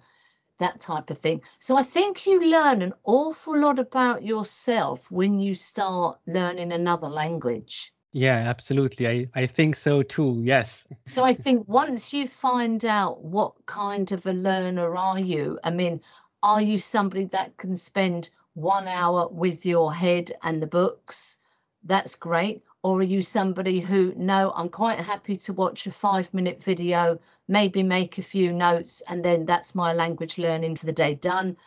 That 0.57 0.79
type 0.79 1.11
of 1.11 1.19
thing. 1.19 1.43
So 1.59 1.77
I 1.77 1.83
think 1.83 2.25
you 2.25 2.41
learn 2.51 2.81
an 2.81 2.93
awful 3.03 3.55
lot 3.55 3.77
about 3.77 4.23
yourself 4.23 5.11
when 5.11 5.37
you 5.37 5.53
start 5.53 6.17
learning 6.25 6.71
another 6.71 7.07
language. 7.07 7.93
Yeah, 8.13 8.37
absolutely. 8.37 9.07
I, 9.07 9.27
I 9.35 9.45
think 9.45 9.75
so 9.75 10.01
too. 10.01 10.41
Yes. 10.43 10.87
So 11.05 11.23
I 11.23 11.33
think 11.33 11.67
once 11.67 12.11
you 12.11 12.27
find 12.27 12.83
out 12.83 13.21
what 13.21 13.53
kind 13.67 14.11
of 14.11 14.25
a 14.25 14.33
learner 14.33 14.97
are 14.97 15.19
you, 15.19 15.59
I 15.63 15.69
mean, 15.69 16.01
are 16.41 16.63
you 16.63 16.79
somebody 16.79 17.25
that 17.25 17.55
can 17.57 17.75
spend 17.75 18.29
one 18.55 18.87
hour 18.87 19.29
with 19.29 19.67
your 19.67 19.93
head 19.93 20.31
and 20.41 20.63
the 20.63 20.67
books? 20.67 21.37
That's 21.83 22.15
great. 22.15 22.63
Or 22.81 22.99
are 22.99 23.03
you 23.03 23.21
somebody 23.21 23.79
who, 23.81 24.13
no, 24.15 24.53
I'm 24.55 24.69
quite 24.69 24.99
happy 24.99 25.35
to 25.35 25.53
watch 25.53 25.85
a 25.85 25.91
five 25.91 26.33
minute 26.33 26.63
video, 26.63 27.19
maybe 27.47 27.83
make 27.83 28.17
a 28.17 28.21
few 28.21 28.53
notes, 28.53 29.01
and 29.09 29.23
then 29.23 29.45
that's 29.45 29.75
my 29.75 29.93
language 29.93 30.37
learning 30.37 30.77
for 30.77 30.85
the 30.85 30.93
day 30.93 31.15
done? 31.15 31.57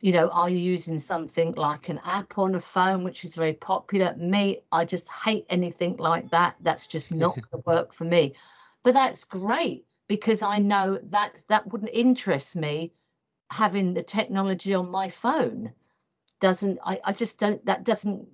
You 0.00 0.12
know, 0.12 0.28
are 0.30 0.50
you 0.50 0.58
using 0.58 0.98
something 0.98 1.52
like 1.54 1.88
an 1.88 2.00
app 2.04 2.36
on 2.36 2.54
a 2.54 2.60
phone, 2.60 3.04
which 3.04 3.24
is 3.24 3.36
very 3.36 3.52
popular? 3.52 4.14
Me, 4.16 4.58
I 4.72 4.84
just 4.84 5.08
hate 5.08 5.46
anything 5.50 5.96
like 5.98 6.30
that. 6.30 6.56
That's 6.60 6.86
just 6.86 7.12
not 7.12 7.34
going 7.50 7.62
to 7.62 7.62
work 7.64 7.92
for 7.92 8.04
me. 8.04 8.34
But 8.82 8.94
that's 8.94 9.24
great 9.24 9.86
because 10.08 10.42
I 10.42 10.58
know 10.58 10.98
that 11.04 11.44
that 11.48 11.70
wouldn't 11.72 11.90
interest 11.92 12.56
me 12.56 12.92
having 13.50 13.94
the 13.94 14.02
technology 14.02 14.74
on 14.74 14.90
my 14.90 15.08
phone 15.08 15.72
doesn't 16.40 16.78
I, 16.84 16.98
I 17.04 17.12
just 17.12 17.38
don't 17.38 17.64
that 17.66 17.84
doesn't 17.84 18.28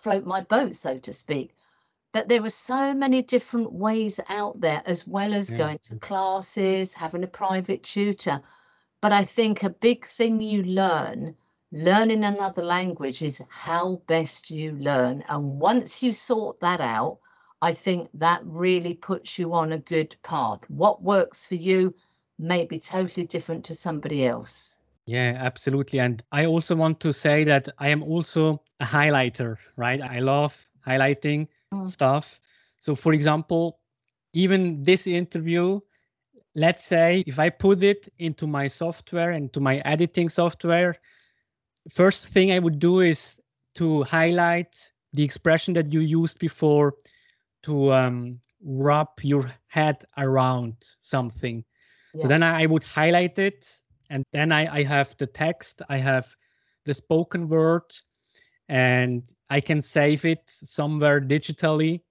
float 0.00 0.24
my 0.24 0.40
boat 0.40 0.74
so 0.74 0.96
to 0.96 1.12
speak 1.12 1.54
but 2.12 2.28
there 2.28 2.42
are 2.42 2.50
so 2.50 2.92
many 2.92 3.22
different 3.22 3.72
ways 3.72 4.18
out 4.28 4.60
there 4.60 4.82
as 4.86 5.06
well 5.06 5.32
as 5.32 5.50
yeah. 5.50 5.58
going 5.58 5.78
to 5.78 5.96
classes 5.96 6.92
having 6.94 7.24
a 7.24 7.28
private 7.28 7.82
tutor 7.82 8.40
but 9.00 9.12
i 9.12 9.22
think 9.22 9.62
a 9.62 9.70
big 9.70 10.04
thing 10.04 10.40
you 10.40 10.62
learn 10.62 11.34
learning 11.72 12.24
another 12.24 12.62
language 12.62 13.22
is 13.22 13.42
how 13.48 14.00
best 14.06 14.50
you 14.50 14.72
learn 14.72 15.22
and 15.28 15.60
once 15.60 16.02
you 16.02 16.12
sort 16.12 16.58
that 16.60 16.80
out 16.80 17.18
i 17.62 17.72
think 17.72 18.08
that 18.12 18.40
really 18.44 18.94
puts 18.94 19.38
you 19.38 19.52
on 19.52 19.72
a 19.72 19.78
good 19.78 20.16
path 20.22 20.68
what 20.68 21.02
works 21.02 21.46
for 21.46 21.54
you 21.54 21.94
may 22.40 22.64
be 22.64 22.78
totally 22.78 23.26
different 23.26 23.64
to 23.66 23.74
somebody 23.74 24.26
else. 24.26 24.78
Yeah, 25.10 25.34
absolutely. 25.40 25.98
And 25.98 26.22
I 26.30 26.46
also 26.46 26.76
want 26.76 27.00
to 27.00 27.12
say 27.12 27.42
that 27.42 27.68
I 27.78 27.88
am 27.88 28.00
also 28.04 28.62
a 28.78 28.84
highlighter, 28.84 29.56
right? 29.74 30.00
I 30.00 30.20
love 30.20 30.56
highlighting 30.86 31.48
mm. 31.74 31.90
stuff. 31.90 32.38
So, 32.78 32.94
for 32.94 33.12
example, 33.12 33.80
even 34.34 34.84
this 34.84 35.08
interview, 35.08 35.80
let's 36.54 36.84
say 36.84 37.24
if 37.26 37.40
I 37.40 37.50
put 37.50 37.82
it 37.82 38.08
into 38.20 38.46
my 38.46 38.68
software, 38.68 39.32
and 39.32 39.52
to 39.52 39.58
my 39.58 39.78
editing 39.78 40.28
software, 40.28 40.94
first 41.90 42.28
thing 42.28 42.52
I 42.52 42.60
would 42.60 42.78
do 42.78 43.00
is 43.00 43.40
to 43.74 44.04
highlight 44.04 44.92
the 45.12 45.24
expression 45.24 45.74
that 45.74 45.92
you 45.92 46.02
used 46.02 46.38
before 46.38 46.94
to 47.64 47.92
um, 47.92 48.38
wrap 48.62 49.24
your 49.24 49.50
head 49.66 50.04
around 50.18 50.76
something. 51.00 51.64
Yeah. 52.14 52.22
So 52.22 52.28
then 52.28 52.44
I, 52.44 52.62
I 52.62 52.66
would 52.66 52.84
highlight 52.84 53.40
it 53.40 53.82
and 54.10 54.24
then 54.32 54.52
I, 54.52 54.80
I 54.80 54.82
have 54.82 55.16
the 55.18 55.26
text, 55.26 55.82
I 55.88 55.96
have 55.98 56.34
the 56.84 56.92
spoken 56.92 57.48
word, 57.48 57.84
and 58.68 59.22
I 59.48 59.60
can 59.60 59.80
save 59.80 60.24
it 60.24 60.42
somewhere 60.46 61.20
digitally. 61.20 62.02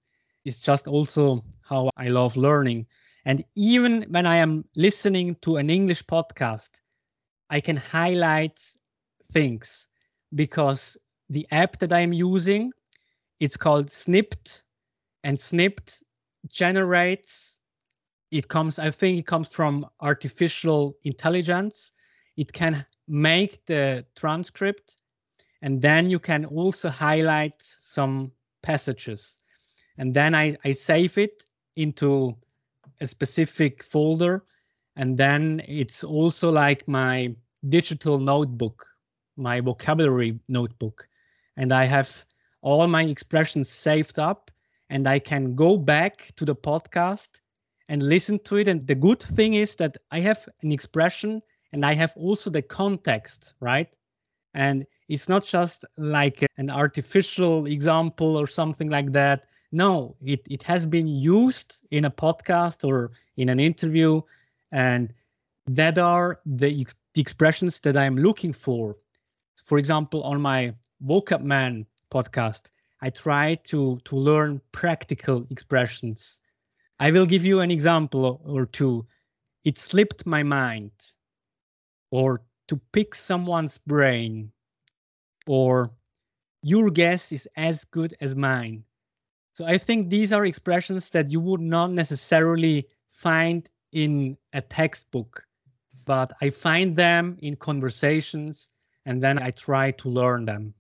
It's 0.46 0.62
just 0.62 0.88
also 0.88 1.44
how 1.62 1.90
I 1.98 2.08
love 2.08 2.38
learning. 2.38 2.88
And 3.26 3.44
even 3.56 4.06
when 4.10 4.26
I 4.26 4.38
am 4.38 4.66
listening 4.76 5.36
to 5.42 5.58
an 5.58 5.70
English 5.70 6.04
podcast, 6.06 6.70
I 7.50 7.60
can 7.60 7.76
highlight 7.76 8.60
things 9.34 9.88
because 10.36 10.98
the 11.30 11.46
app 11.52 11.80
that 11.80 11.94
I'm 11.94 12.14
using, 12.14 12.72
it's 13.40 13.58
called 13.58 13.88
Snipd, 13.88 14.64
and 15.24 15.38
Snipd 15.38 16.02
generates 16.48 17.59
it 18.32 18.48
comes 18.48 18.80
i 18.80 18.92
think 18.92 19.20
it 19.20 19.26
comes 19.26 19.48
from 19.48 19.86
artificial 20.02 20.98
intelligence. 21.04 21.92
It 22.38 22.54
can 22.54 22.86
make 23.08 23.66
the 23.66 24.06
transcript 24.16 24.98
and 25.62 25.82
then 25.82 26.10
you 26.10 26.20
can 26.20 26.46
also 26.46 26.90
highlight 26.90 27.56
some 27.60 28.32
passages. 28.62 29.40
And 29.98 30.14
then 30.14 30.36
i, 30.36 30.58
I 30.64 30.72
save 30.72 31.18
it 31.18 31.46
into 31.76 32.36
a 33.02 33.08
specific 33.08 33.84
folder 33.84 34.44
and 34.96 35.18
then 35.18 35.62
it's 35.68 36.04
also 36.04 36.52
like 36.52 36.88
my 36.88 37.34
digital 37.66 38.20
notebook 38.20 38.86
my 39.38 39.62
vocabulary 39.62 40.40
notebook. 40.50 41.08
And 41.58 41.74
i 41.74 41.86
have 41.86 42.26
all 42.62 42.88
my 42.88 43.04
expressions 43.04 43.70
saved 43.70 44.20
up 44.20 44.52
and 44.90 45.08
i 45.08 45.18
can 45.20 45.56
go 45.56 45.78
back 45.78 46.32
to 46.36 46.46
the 46.46 46.56
podcast 46.56 47.42
and 47.90 48.04
listen 48.04 48.40
to 48.40 48.58
it. 48.58 48.68
And 48.68 48.88
the 48.88 48.96
good 48.96 49.22
thing 49.22 49.56
is 49.56 49.76
that 49.76 49.98
I 50.12 50.20
have 50.20 50.48
an 50.62 50.72
expression 50.72 51.42
and 51.74 51.86
I 51.86 51.96
have 51.96 52.14
also 52.16 52.50
the 52.50 52.62
context, 52.62 53.54
right? 53.60 53.94
And 54.54 54.86
it's 55.10 55.28
not 55.28 55.44
just 55.44 55.84
like 55.98 56.46
an 56.58 56.70
artificial 56.70 57.66
example 57.66 58.38
or 58.38 58.48
something 58.48 58.90
like 58.90 59.12
that. 59.12 59.48
No, 59.72 60.16
it, 60.24 60.42
it 60.50 60.64
has 60.64 60.86
been 60.86 61.08
used 61.08 61.82
in 61.92 62.06
a 62.06 62.12
podcast 62.12 62.88
or 62.88 63.12
in 63.38 63.50
an 63.50 63.60
interview. 63.60 64.22
And 64.72 65.14
that 65.68 65.98
are 65.98 66.40
the, 66.46 66.82
ex- 66.82 66.96
expressions 67.16 67.80
that 67.82 67.98
I'm 67.98 68.18
looking 68.18 68.54
for. 68.54 68.98
For 69.66 69.78
example, 69.78 70.24
on 70.24 70.42
my 70.42 70.74
Vocab 71.06 71.42
Man 71.42 71.86
podcast, 72.12 72.70
I 73.02 73.10
try 73.10 73.56
to, 73.66 74.00
to 74.06 74.16
learn 74.16 74.62
practical 74.72 75.46
expressions 75.50 76.40
I 77.00 77.12
will 77.12 77.26
give 77.26 77.46
you 77.46 77.62
an 77.62 77.72
example 77.72 78.42
or 78.46 78.66
two. 78.66 79.06
It 79.64 79.78
slipped 79.78 80.26
my 80.26 80.44
mind, 80.44 80.92
or 82.12 82.42
to 82.68 82.80
pick 82.92 83.16
someone's 83.16 83.78
brain, 83.78 84.52
or 85.48 85.92
your 86.62 86.90
guess 86.90 87.32
is 87.32 87.48
as 87.56 87.84
good 87.86 88.16
as 88.22 88.36
mine. 88.36 88.84
So 89.54 89.66
I 89.66 89.78
think 89.78 90.10
these 90.10 90.32
are 90.32 90.46
expressions 90.46 91.10
that 91.12 91.32
you 91.32 91.40
would 91.40 91.62
not 91.62 91.92
necessarily 91.92 92.88
find 93.12 93.70
in 93.92 94.38
a 94.54 94.62
textbook, 94.62 95.46
but 96.06 96.32
I 96.42 96.50
find 96.50 96.96
them 96.96 97.38
in 97.42 97.56
conversations 97.56 98.70
and 99.06 99.22
then 99.22 99.42
I 99.42 99.52
try 99.52 99.92
to 99.92 100.10
learn 100.10 100.46
them. 100.46 100.74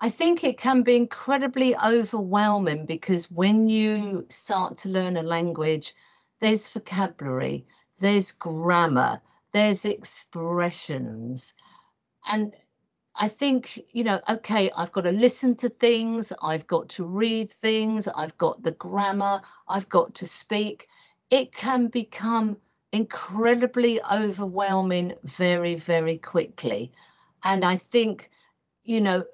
I 0.00 0.10
think 0.10 0.44
it 0.44 0.58
can 0.58 0.82
be 0.82 0.96
incredibly 0.96 1.74
overwhelming 1.76 2.84
because 2.84 3.30
when 3.30 3.68
you 3.68 3.96
mm. 3.96 4.32
start 4.32 4.76
to 4.78 4.88
learn 4.88 5.16
a 5.16 5.22
language, 5.22 5.94
there's 6.40 6.68
vocabulary, 6.68 7.64
there's 7.98 8.30
grammar, 8.30 9.20
there's 9.52 9.86
expressions. 9.86 11.54
And 12.30 12.52
I 13.18 13.28
think, 13.28 13.80
you 13.92 14.04
know, 14.04 14.20
okay, 14.28 14.70
I've 14.76 14.92
got 14.92 15.04
to 15.04 15.12
listen 15.12 15.54
to 15.56 15.70
things, 15.70 16.30
I've 16.42 16.66
got 16.66 16.90
to 16.90 17.06
read 17.06 17.48
things, 17.48 18.06
I've 18.08 18.36
got 18.36 18.62
the 18.62 18.72
grammar, 18.72 19.40
I've 19.68 19.88
got 19.88 20.14
to 20.16 20.26
speak. 20.26 20.88
It 21.30 21.52
can 21.52 21.86
become 21.86 22.58
incredibly 22.92 23.98
overwhelming 24.12 25.14
very, 25.24 25.74
very 25.74 26.18
quickly. 26.18 26.92
And 27.44 27.64
I 27.64 27.76
think, 27.76 28.28
you 28.84 29.00
know, 29.00 29.24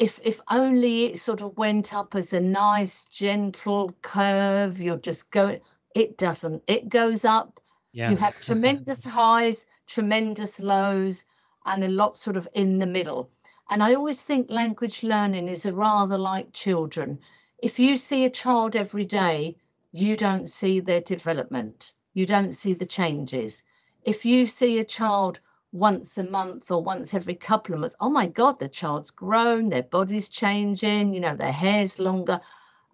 if 0.00 0.18
if 0.24 0.40
only 0.50 1.04
it 1.04 1.18
sort 1.18 1.40
of 1.40 1.56
went 1.56 1.94
up 1.94 2.16
as 2.16 2.32
a 2.32 2.40
nice 2.40 3.04
gentle 3.04 3.94
curve 4.02 4.80
you're 4.80 5.04
just 5.10 5.30
going 5.30 5.60
it 5.94 6.18
doesn't 6.18 6.62
it 6.66 6.88
goes 6.88 7.24
up 7.24 7.60
yeah. 7.92 8.10
you 8.10 8.16
have 8.16 8.38
tremendous 8.40 9.04
highs 9.04 9.66
tremendous 9.86 10.58
lows 10.58 11.24
and 11.66 11.84
a 11.84 11.88
lot 11.88 12.16
sort 12.16 12.36
of 12.36 12.48
in 12.54 12.78
the 12.78 12.86
middle 12.86 13.30
and 13.70 13.82
i 13.82 13.94
always 13.94 14.22
think 14.22 14.50
language 14.50 15.04
learning 15.04 15.46
is 15.46 15.66
a 15.66 15.72
rather 15.72 16.18
like 16.18 16.52
children 16.52 17.18
if 17.62 17.78
you 17.78 17.98
see 17.98 18.24
a 18.24 18.30
child 18.30 18.74
every 18.74 19.04
day, 19.04 19.58
you 19.92 20.16
don't 20.16 20.48
see 20.48 20.80
their 20.80 21.02
development, 21.02 21.92
you 22.14 22.24
don't 22.24 22.52
see 22.52 22.72
the 22.72 22.86
changes. 22.86 23.64
If 24.02 24.24
you 24.24 24.46
see 24.46 24.78
a 24.78 24.84
child 24.84 25.40
once 25.72 26.18
a 26.18 26.24
month 26.24 26.70
or 26.70 26.82
once 26.82 27.14
every 27.14 27.34
couple 27.34 27.74
of 27.74 27.80
months, 27.80 27.96
oh 28.00 28.10
my 28.10 28.26
God, 28.26 28.58
the 28.58 28.68
child's 28.68 29.10
grown, 29.10 29.68
their 29.68 29.84
body's 29.84 30.28
changing, 30.28 31.14
you 31.14 31.20
know, 31.20 31.36
their 31.36 31.52
hair's 31.52 31.98
longer. 31.98 32.40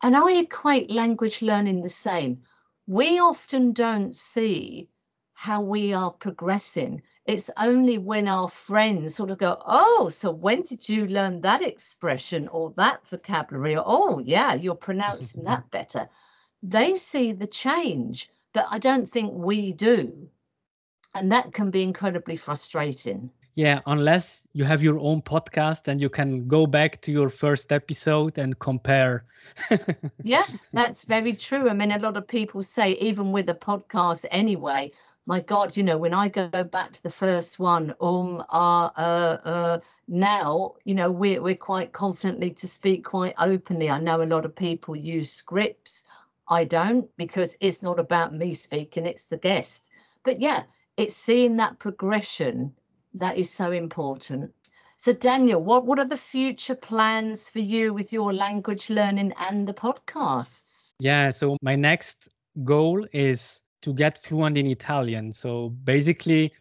And 0.03 0.17
I 0.17 0.33
equate 0.33 0.91
language 0.91 1.41
learning 1.41 1.83
the 1.83 1.89
same. 1.89 2.43
We 2.87 3.19
often 3.19 3.73
don't 3.73 4.15
see 4.15 4.91
how 5.33 5.61
we 5.61 5.93
are 5.93 6.11
progressing. 6.11 7.03
It's 7.27 7.51
only 7.59 7.99
when 7.99 8.27
our 8.27 8.49
friends 8.49 9.15
sort 9.15 9.31
of 9.31 9.39
go, 9.39 9.61
Oh, 9.67 10.09
so 10.09 10.31
when 10.31 10.63
did 10.63 10.89
you 10.89 11.07
learn 11.07 11.43
that 11.43 11.63
expression 11.63 12.49
or 12.49 12.73
that 12.77 13.07
vocabulary? 13.07 13.77
Or, 13.77 13.85
oh, 13.87 14.19
yeah, 14.19 14.55
you're 14.55 14.75
pronouncing 14.75 15.45
that 15.45 15.71
better. 15.71 16.09
They 16.63 16.95
see 16.95 17.33
the 17.33 17.47
change, 17.47 18.31
but 18.53 18.67
I 18.71 18.79
don't 18.79 19.07
think 19.07 19.33
we 19.35 19.73
do. 19.73 20.31
And 21.17 21.33
that 21.33 21.53
can 21.53 21.71
be 21.71 21.83
incredibly 21.83 22.37
frustrating. 22.37 23.31
Yeah, 23.55 23.81
unless 23.87 24.47
you 24.53 24.65
have 24.65 24.83
your 24.83 24.99
own 24.99 25.23
podcast 25.23 25.89
and 25.89 25.99
you 25.99 26.11
can 26.11 26.47
go 26.47 26.67
back 26.67 27.01
to 27.01 27.11
your 27.11 27.31
first 27.31 27.73
episode 27.73 28.37
and 28.37 28.59
compare. 28.59 29.25
yeah, 30.23 30.45
that's 30.75 31.05
very 31.05 31.33
true. 31.33 31.71
I 31.71 31.73
mean, 31.73 31.91
a 31.91 31.99
lot 31.99 32.19
of 32.19 32.29
people 32.29 32.63
say, 32.63 32.93
even 32.93 33.33
with 33.33 33.49
a 33.49 33.55
podcast 33.55 34.27
anyway, 34.31 34.93
my 35.25 35.41
God, 35.41 35.75
you 35.75 35.83
know, 35.83 35.97
when 35.97 36.13
I 36.13 36.29
go 36.29 36.49
back 36.49 36.93
to 36.93 37.03
the 37.03 37.11
first 37.11 37.59
one, 37.59 37.95
um, 38.01 38.45
uh, 38.51 38.91
uh, 38.97 39.39
uh, 39.45 39.81
now, 40.07 40.75
you 40.85 40.95
know, 40.95 41.11
we're, 41.11 41.41
we're 41.43 41.57
quite 41.57 41.93
confidently 41.93 42.51
to 42.51 42.69
speak 42.69 43.07
quite 43.07 43.35
openly. 43.39 43.89
I 43.89 43.99
know 43.99 44.23
a 44.23 44.25
lot 44.25 44.45
of 44.45 44.55
people 44.55 44.95
use 44.95 45.33
scripts. 45.33 46.05
I 46.49 46.65
don't 46.65 47.09
because 47.17 47.57
it's 47.61 47.83
not 47.83 47.99
about 47.99 48.35
me 48.35 48.53
speaking, 48.55 49.07
it's 49.07 49.25
the 49.25 49.39
guest. 49.39 49.89
But 50.23 50.41
yeah, 50.41 50.63
it's 50.97 51.15
seeing 51.15 51.57
that 51.57 51.79
progression 51.79 52.73
that 53.15 53.37
is 53.37 53.51
so 53.51 53.73
important. 53.73 54.53
So, 54.99 55.13
Daniel, 55.13 55.63
what, 55.63 55.85
what 55.85 55.99
are 55.99 56.07
the 56.07 56.17
future 56.17 56.75
plans 56.75 57.51
for 57.51 57.59
you 57.59 57.93
with 57.93 58.13
your 58.13 58.33
language 58.33 58.89
learning 58.89 59.35
and 59.51 59.67
the 59.67 59.75
podcasts? 59.75 60.95
Yeah, 60.99 61.31
so 61.31 61.59
my 61.61 61.77
next 61.77 62.29
goal 62.65 63.07
is 63.13 63.61
to 63.83 63.93
get 63.93 64.23
fluent 64.23 64.57
in 64.57 64.67
Italian. 64.67 65.33
So 65.33 65.71
basically, 65.85 66.53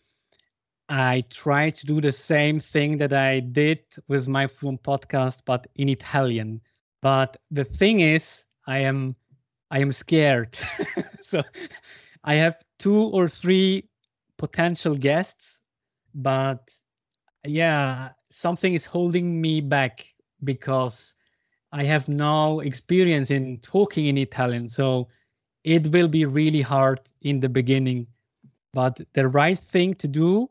I 0.90 1.24
try 1.30 1.70
to 1.70 1.86
do 1.86 2.02
the 2.02 2.12
same 2.12 2.60
thing 2.60 2.98
that 2.98 3.14
I 3.14 3.40
did 3.40 3.80
with 4.08 4.28
my 4.28 4.48
Fluent 4.48 4.84
podcast, 4.84 5.42
but 5.46 5.66
in 5.76 5.90
Italian. 5.90 6.62
But 7.02 7.38
the 7.50 7.64
thing 7.64 8.02
is, 8.02 8.46
I 8.68 8.80
am 8.80 9.16
I 9.72 9.80
am 9.80 9.92
scared. 9.92 10.58
so 11.22 11.42
I 12.24 12.36
have 12.36 12.58
two 12.78 12.96
or 12.96 13.28
three 13.28 13.90
potential 14.38 14.96
guests, 14.96 15.62
but 16.14 16.72
yeah, 17.44 18.10
something 18.30 18.74
is 18.74 18.86
holding 18.86 19.40
me 19.40 19.62
back 19.62 20.06
because 20.44 21.14
I 21.72 21.84
have 21.84 22.08
no 22.08 22.62
experience 22.62 23.32
in 23.32 23.60
talking 23.60 24.08
in 24.08 24.18
Italian. 24.18 24.68
So 24.68 25.10
it 25.64 25.88
will 25.88 26.08
be 26.08 26.26
really 26.26 26.62
hard 26.62 27.02
in 27.22 27.40
the 27.40 27.50
beginning. 27.50 28.08
But 28.74 29.02
the 29.14 29.28
right 29.28 29.60
thing 29.60 29.96
to 29.96 30.08
do 30.08 30.50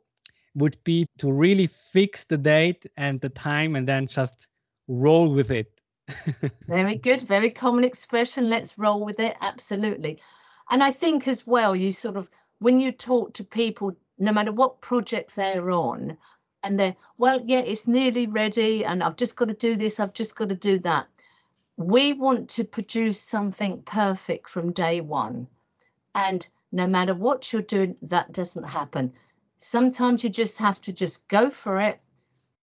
would 0.55 0.77
be 0.85 1.07
to 1.19 1.33
really 1.33 1.67
fix 1.67 2.25
the 2.25 2.37
date 2.37 2.87
and 2.97 3.21
the 3.21 3.29
time 3.29 3.77
and 3.77 3.87
then 3.87 4.07
just 4.07 4.49
roll 4.89 5.29
with 5.29 5.51
it. 5.51 5.81
very 6.69 6.97
good. 6.97 7.21
Very 7.23 7.51
common 7.51 7.85
expression. 7.85 8.49
Let's 8.49 8.79
roll 8.79 9.05
with 9.05 9.21
it. 9.21 9.37
Absolutely. 9.41 10.19
And 10.71 10.83
I 10.83 10.91
think 10.91 11.29
as 11.29 11.47
well, 11.47 11.75
you 11.77 11.93
sort 11.93 12.17
of, 12.17 12.31
when 12.59 12.81
you 12.81 12.93
talk 12.93 13.35
to 13.35 13.45
people, 13.45 13.97
no 14.19 14.33
matter 14.33 14.53
what 14.53 14.81
project 14.81 15.37
they're 15.37 15.71
on, 15.71 16.17
and 16.63 16.81
they're, 16.81 16.97
well, 17.19 17.43
yeah, 17.45 17.61
it's 17.61 17.87
nearly 17.87 18.27
ready, 18.27 18.85
and 18.85 19.03
I've 19.03 19.17
just 19.17 19.37
got 19.37 19.49
to 19.49 19.55
do 19.55 19.77
this, 19.77 20.01
I've 20.01 20.15
just 20.15 20.37
got 20.37 20.49
to 20.49 20.55
do 20.55 20.79
that 20.81 21.09
we 21.77 22.13
want 22.13 22.49
to 22.51 22.65
produce 22.65 23.21
something 23.21 23.83
perfect 23.83 24.49
from 24.49 24.73
day 24.73 25.01
one. 25.01 25.49
And 26.15 26.47
no 26.71 26.87
matter 26.87 27.15
what 27.15 27.53
you're 27.53 27.63
doing, 27.63 27.97
that 28.03 28.33
doesn't 28.33 28.65
happen. 28.65 29.13
Sometimes 29.57 30.23
you 30.23 30.31
just 30.31 30.59
have 30.59 30.81
to 30.83 30.93
just 30.93 31.27
go 31.29 31.51
for 31.51 31.81
it. 31.81 32.01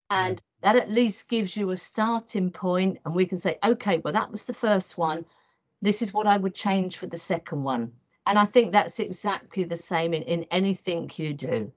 And 0.09 0.41
that 0.63 0.77
at 0.77 0.91
least 0.91 1.29
gives 1.29 1.57
you 1.57 1.71
a 1.71 1.77
starting 1.77 2.51
point, 2.51 2.99
And 3.05 3.15
we 3.15 3.27
can 3.27 3.39
say, 3.39 3.59
okay, 3.65 3.99
well, 3.99 4.13
that 4.13 4.31
was 4.31 4.47
the 4.47 4.55
first 4.55 4.97
one. 4.97 5.27
This 5.83 6.01
is 6.01 6.15
what 6.15 6.27
I 6.27 6.39
would 6.39 6.55
change 6.55 6.97
for 6.97 7.07
the 7.07 7.19
second 7.19 7.65
one. 7.65 7.93
And 8.27 8.39
I 8.39 8.45
think 8.45 8.73
that's 8.73 8.99
exactly 8.99 9.65
the 9.65 9.77
same 9.77 10.13
in, 10.13 10.23
in 10.23 10.43
anything 10.51 11.11
you 11.17 11.33
do. 11.33 11.73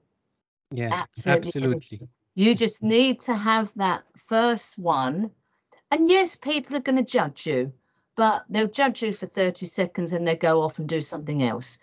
Yeah, 0.72 0.90
absolutely. 0.92 1.48
absolutely. 1.48 2.08
You 2.34 2.54
just 2.54 2.82
need 2.82 3.20
to 3.20 3.34
have 3.34 3.72
that 3.74 4.04
first 4.16 4.78
one 4.78 5.30
and 5.90 6.08
yes, 6.08 6.36
people 6.36 6.76
are 6.76 6.80
going 6.80 7.04
to 7.04 7.04
judge 7.04 7.46
you, 7.46 7.72
but 8.16 8.44
they'll 8.48 8.68
judge 8.68 9.02
you 9.02 9.12
for 9.12 9.26
30 9.26 9.66
seconds 9.66 10.12
and 10.12 10.26
they 10.26 10.36
go 10.36 10.62
off 10.62 10.78
and 10.78 10.88
do 10.88 11.00
something 11.00 11.42
else. 11.42 11.80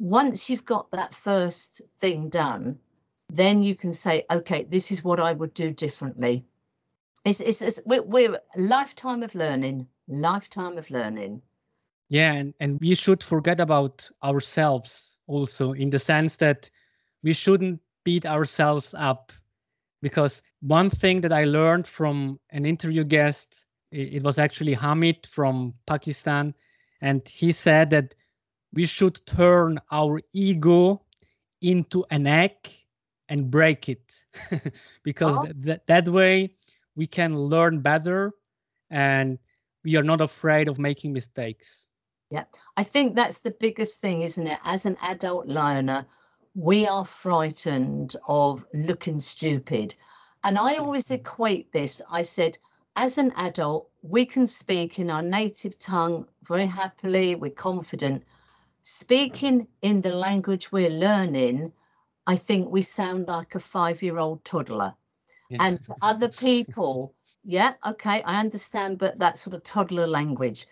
Once 0.00 0.50
you've 0.50 0.64
got 0.64 0.90
that 0.90 1.14
first 1.14 1.82
thing 1.98 2.28
done, 2.28 2.78
then 3.28 3.62
you 3.62 3.76
can 3.76 3.92
say, 3.92 4.24
okay, 4.30 4.64
this 4.64 4.90
is 4.90 5.04
what 5.04 5.20
I 5.20 5.32
would 5.32 5.54
do 5.54 5.70
differently. 5.70 6.44
It's, 7.24 7.40
it's, 7.40 7.62
it's 7.62 7.80
we're, 7.86 8.02
we're 8.02 8.34
a 8.34 8.60
lifetime 8.60 9.22
of 9.22 9.34
learning, 9.34 9.86
lifetime 10.08 10.76
of 10.78 10.90
learning. 10.90 11.40
Yeah, 12.14 12.34
and, 12.34 12.54
and 12.60 12.78
we 12.80 12.94
should 12.94 13.24
forget 13.24 13.58
about 13.58 14.08
ourselves 14.22 15.16
also 15.26 15.72
in 15.72 15.90
the 15.90 15.98
sense 15.98 16.36
that 16.36 16.70
we 17.24 17.32
shouldn't 17.32 17.80
beat 18.04 18.24
ourselves 18.24 18.94
up 18.96 19.32
because 20.00 20.40
one 20.60 20.90
thing 20.90 21.22
that 21.22 21.32
I 21.32 21.42
learned 21.42 21.88
from 21.88 22.38
an 22.50 22.66
interview 22.66 23.02
guest, 23.02 23.66
it 23.90 24.22
was 24.22 24.38
actually 24.38 24.74
Hamid 24.74 25.26
from 25.26 25.74
Pakistan, 25.88 26.54
and 27.00 27.26
he 27.26 27.50
said 27.50 27.90
that 27.90 28.14
we 28.72 28.86
should 28.86 29.18
turn 29.26 29.80
our 29.90 30.20
ego 30.32 31.02
into 31.62 32.04
an 32.12 32.28
egg 32.28 32.54
and 33.28 33.50
break 33.50 33.88
it 33.88 34.14
because 35.02 35.34
oh. 35.36 35.52
th- 35.64 35.80
that 35.86 36.08
way 36.08 36.54
we 36.94 37.08
can 37.08 37.36
learn 37.36 37.80
better 37.80 38.30
and 38.88 39.36
we 39.82 39.96
are 39.96 40.04
not 40.04 40.20
afraid 40.20 40.68
of 40.68 40.78
making 40.78 41.12
mistakes. 41.12 41.88
Yeah, 42.34 42.46
I 42.76 42.82
think 42.82 43.14
that's 43.14 43.38
the 43.38 43.52
biggest 43.52 44.00
thing, 44.00 44.22
isn't 44.22 44.48
it? 44.48 44.58
As 44.64 44.86
an 44.86 44.96
adult 45.02 45.46
learner, 45.46 46.04
we 46.56 46.84
are 46.84 47.04
frightened 47.04 48.16
of 48.26 48.64
looking 48.74 49.20
stupid. 49.20 49.94
And 50.42 50.58
I 50.58 50.74
always 50.78 51.04
mm-hmm. 51.04 51.20
equate 51.20 51.72
this. 51.72 52.02
I 52.10 52.22
said, 52.22 52.58
as 52.96 53.18
an 53.18 53.32
adult, 53.36 53.88
we 54.02 54.26
can 54.26 54.48
speak 54.48 54.98
in 54.98 55.10
our 55.10 55.22
native 55.22 55.78
tongue 55.78 56.26
very 56.42 56.66
happily, 56.66 57.36
we're 57.36 57.52
confident. 57.52 58.24
Speaking 58.82 59.68
in 59.82 60.00
the 60.00 60.12
language 60.12 60.72
we're 60.72 60.90
learning, 60.90 61.72
I 62.26 62.34
think 62.34 62.68
we 62.68 62.82
sound 62.82 63.28
like 63.28 63.54
a 63.54 63.60
five 63.60 64.02
year 64.02 64.18
old 64.18 64.44
toddler. 64.44 64.92
Yeah. 65.50 65.58
And 65.60 65.80
to 65.84 65.94
other 66.02 66.28
people, 66.28 67.14
yeah, 67.44 67.74
okay, 67.86 68.22
I 68.24 68.40
understand, 68.40 68.98
but 68.98 69.20
that 69.20 69.38
sort 69.38 69.54
of 69.54 69.62
toddler 69.62 70.08
language, 70.08 70.66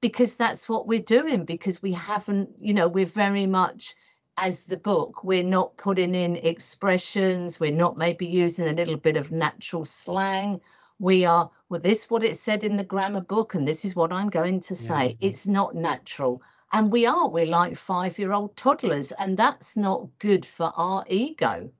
because 0.00 0.36
that's 0.36 0.68
what 0.68 0.86
we're 0.86 1.00
doing, 1.00 1.44
because 1.44 1.82
we 1.82 1.92
haven't, 1.92 2.50
you 2.58 2.72
know, 2.72 2.88
we're 2.88 3.06
very 3.06 3.46
much 3.46 3.94
as 4.38 4.66
the 4.66 4.76
book. 4.76 5.24
We're 5.24 5.42
not 5.42 5.76
putting 5.76 6.14
in 6.14 6.36
expressions. 6.36 7.58
We're 7.58 7.72
not 7.72 7.98
maybe 7.98 8.26
using 8.26 8.68
a 8.68 8.72
little 8.72 8.96
bit 8.96 9.16
of 9.16 9.32
natural 9.32 9.84
slang. 9.84 10.60
We 11.00 11.24
are, 11.24 11.50
well, 11.68 11.80
this 11.80 12.10
what 12.10 12.24
it 12.24 12.36
said 12.36 12.64
in 12.64 12.76
the 12.76 12.84
grammar 12.84 13.20
book, 13.20 13.54
and 13.54 13.66
this 13.66 13.84
is 13.84 13.94
what 13.94 14.12
I'm 14.12 14.30
going 14.30 14.60
to 14.60 14.74
say. 14.74 15.16
Yeah. 15.20 15.28
It's 15.28 15.46
not 15.46 15.74
natural. 15.74 16.42
And 16.72 16.92
we 16.92 17.06
are, 17.06 17.28
we're 17.28 17.46
like 17.46 17.76
five 17.76 18.18
year 18.18 18.32
old 18.32 18.56
toddlers, 18.56 19.12
and 19.12 19.36
that's 19.36 19.76
not 19.76 20.08
good 20.18 20.44
for 20.44 20.72
our 20.76 21.04
ego 21.08 21.70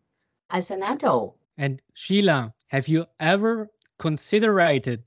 as 0.50 0.70
an 0.70 0.82
adult. 0.82 1.36
And 1.56 1.82
Sheila, 1.94 2.54
have 2.68 2.88
you 2.88 3.06
ever 3.20 3.68
considered 3.98 5.02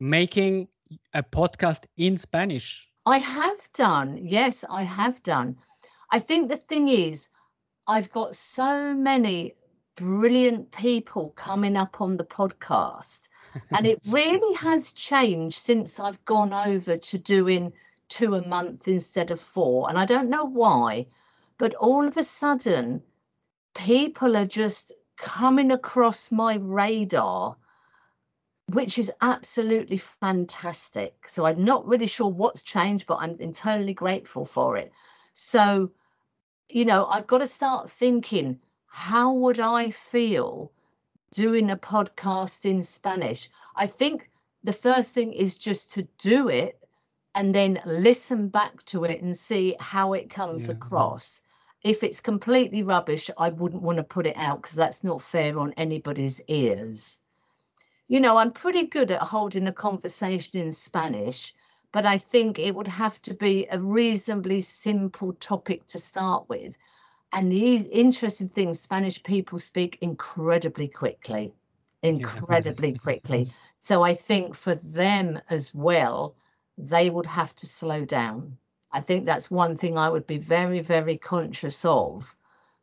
making 0.00 0.68
a 1.14 1.22
podcast 1.22 1.84
in 1.96 2.16
Spanish? 2.16 2.88
I 3.06 3.18
have 3.18 3.68
done. 3.72 4.18
Yes, 4.20 4.64
I 4.70 4.82
have 4.82 5.22
done. 5.22 5.56
I 6.10 6.18
think 6.18 6.48
the 6.48 6.56
thing 6.56 6.88
is, 6.88 7.28
I've 7.86 8.10
got 8.12 8.34
so 8.34 8.94
many 8.94 9.54
brilliant 9.96 10.70
people 10.70 11.30
coming 11.30 11.76
up 11.76 12.00
on 12.00 12.16
the 12.16 12.24
podcast, 12.24 13.28
and 13.76 13.86
it 13.86 14.00
really 14.08 14.54
has 14.56 14.92
changed 14.92 15.58
since 15.58 15.98
I've 15.98 16.24
gone 16.24 16.52
over 16.52 16.96
to 16.96 17.18
doing 17.18 17.72
two 18.08 18.34
a 18.34 18.46
month 18.46 18.88
instead 18.88 19.30
of 19.30 19.40
four. 19.40 19.88
And 19.88 19.98
I 19.98 20.04
don't 20.04 20.30
know 20.30 20.44
why, 20.44 21.06
but 21.58 21.74
all 21.74 22.06
of 22.06 22.16
a 22.16 22.22
sudden, 22.22 23.02
people 23.74 24.36
are 24.36 24.46
just 24.46 24.92
coming 25.16 25.72
across 25.72 26.30
my 26.30 26.56
radar 26.56 27.56
which 28.72 28.98
is 28.98 29.10
absolutely 29.22 29.96
fantastic. 29.96 31.26
So 31.26 31.46
I'm 31.46 31.64
not 31.64 31.86
really 31.86 32.06
sure 32.06 32.30
what's 32.30 32.62
changed, 32.62 33.06
but 33.06 33.18
I'm 33.20 33.36
internally 33.40 33.94
grateful 33.94 34.44
for 34.44 34.76
it. 34.76 34.92
So, 35.32 35.90
you 36.68 36.84
know, 36.84 37.06
I've 37.06 37.26
got 37.26 37.38
to 37.38 37.46
start 37.46 37.90
thinking 37.90 38.60
how 38.86 39.32
would 39.32 39.60
I 39.60 39.90
feel 39.90 40.72
doing 41.32 41.70
a 41.70 41.76
podcast 41.76 42.68
in 42.68 42.82
Spanish? 42.82 43.48
I 43.76 43.86
think 43.86 44.30
the 44.64 44.72
first 44.72 45.14
thing 45.14 45.32
is 45.32 45.56
just 45.56 45.92
to 45.92 46.02
do 46.18 46.48
it 46.48 46.78
and 47.34 47.54
then 47.54 47.80
listen 47.86 48.48
back 48.48 48.82
to 48.86 49.04
it 49.04 49.22
and 49.22 49.36
see 49.36 49.76
how 49.80 50.12
it 50.12 50.28
comes 50.28 50.68
Yeah. 50.68 50.74
across. 50.74 51.42
If 51.84 52.02
it's 52.02 52.20
completely 52.20 52.82
rubbish, 52.82 53.30
I 53.38 53.50
wouldn't 53.50 53.82
want 53.82 53.98
to 53.98 54.04
put 54.04 54.26
it 54.26 54.36
out 54.36 54.60
because 54.62 54.76
that's 54.76 55.04
not 55.04 55.22
fair 55.22 55.58
on 55.58 55.72
anybody's 55.74 56.40
ears. 56.48 57.20
You 58.08 58.20
know, 58.20 58.38
I'm 58.38 58.52
pretty 58.52 58.86
good 58.86 59.10
at 59.10 59.20
holding 59.20 59.66
a 59.66 59.72
conversation 59.72 60.60
in 60.60 60.72
Spanish, 60.72 61.54
but 61.92 62.06
I 62.06 62.16
think 62.16 62.58
it 62.58 62.74
would 62.74 62.88
have 62.88 63.20
to 63.22 63.34
be 63.34 63.66
a 63.70 63.78
reasonably 63.78 64.62
simple 64.62 65.34
topic 65.34 65.86
to 65.88 65.98
start 65.98 66.48
with. 66.48 66.78
And 67.34 67.52
the 67.52 67.76
interesting 67.76 68.48
thing, 68.48 68.72
Spanish 68.72 69.22
people 69.22 69.58
speak 69.58 69.98
incredibly 70.00 70.88
quickly, 70.88 71.52
incredibly 72.02 72.94
quickly. 72.94 73.50
So 73.80 74.02
I 74.02 74.14
think 74.14 74.54
for 74.54 74.74
them 74.74 75.40
as 75.50 75.74
well, 75.74 76.34
they 76.76 77.10
would 77.10 77.26
have 77.26 77.54
to 77.56 77.66
slow 77.66 78.04
down. 78.04 78.56
I 78.92 79.00
think 79.00 79.24
that's 79.26 79.50
one 79.50 79.76
thing 79.76 79.96
I 79.98 80.08
would 80.08 80.26
be 80.26 80.38
very, 80.38 80.80
very 80.80 81.16
conscious 81.16 81.84
of 81.84 82.34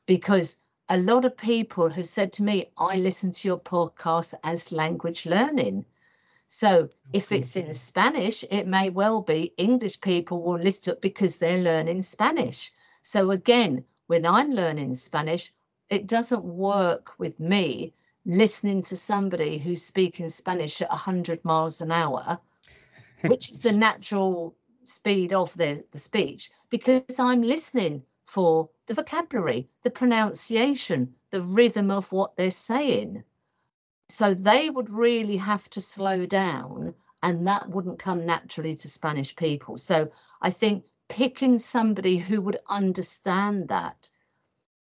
because 0.05 0.64
a 0.89 0.97
lot 0.97 1.25
of 1.25 1.35
people 1.35 1.89
have 1.89 2.07
said 2.07 2.31
to 2.33 2.43
me, 2.43 2.67
I 2.77 2.97
listen 2.97 3.31
to 3.31 3.47
your 3.47 3.59
podcast 3.59 4.35
as 4.43 4.71
language 4.71 5.25
learning. 5.25 5.85
So 6.47 6.89
if 7.11 7.31
it's 7.31 7.55
in 7.55 7.73
Spanish, 7.73 8.43
it 8.51 8.67
may 8.67 8.91
well 8.91 9.21
be 9.21 9.53
English 9.57 9.99
people 10.01 10.43
will 10.43 10.59
listen 10.59 10.83
to 10.85 10.91
it 10.91 11.01
because 11.01 11.37
they're 11.37 11.57
learning 11.57 12.03
Spanish. 12.03 12.71
So 13.01 13.31
again, 13.31 13.83
when 14.07 14.25
I'm 14.25 14.51
learning 14.51 14.93
Spanish, 14.93 15.51
it 15.89 16.05
doesn't 16.05 16.43
work 16.43 17.17
with 17.17 17.39
me 17.39 17.93
listening 18.25 18.81
to 18.83 18.95
somebody 18.95 19.57
who's 19.57 19.83
speaking 19.83 20.29
Spanish 20.29 20.81
at 20.81 20.89
100 20.89 21.43
miles 21.43 21.81
an 21.81 21.91
hour, 21.91 22.39
which 23.21 23.49
is 23.49 23.59
the 23.61 23.71
natural 23.87 24.55
speed 24.83 25.33
of 25.33 25.51
the, 25.57 25.83
the 25.91 25.97
speech, 25.97 26.51
because 26.69 27.19
I'm 27.19 27.41
listening 27.41 28.03
for 28.25 28.69
the 28.87 28.93
vocabulary, 28.93 29.69
the 29.83 29.89
pronunciation, 29.89 31.15
the 31.29 31.41
rhythm 31.41 31.89
of 31.91 32.11
what 32.11 32.35
they're 32.35 32.51
saying. 32.51 33.23
So 34.09 34.33
they 34.33 34.69
would 34.69 34.89
really 34.89 35.37
have 35.37 35.69
to 35.71 35.81
slow 35.81 36.25
down, 36.25 36.93
and 37.23 37.47
that 37.47 37.69
wouldn't 37.69 37.99
come 37.99 38.25
naturally 38.25 38.75
to 38.75 38.87
Spanish 38.87 39.35
people. 39.35 39.77
So 39.77 40.09
I 40.41 40.51
think 40.51 40.85
picking 41.07 41.57
somebody 41.57 42.17
who 42.17 42.41
would 42.41 42.59
understand 42.69 43.67
that, 43.69 44.09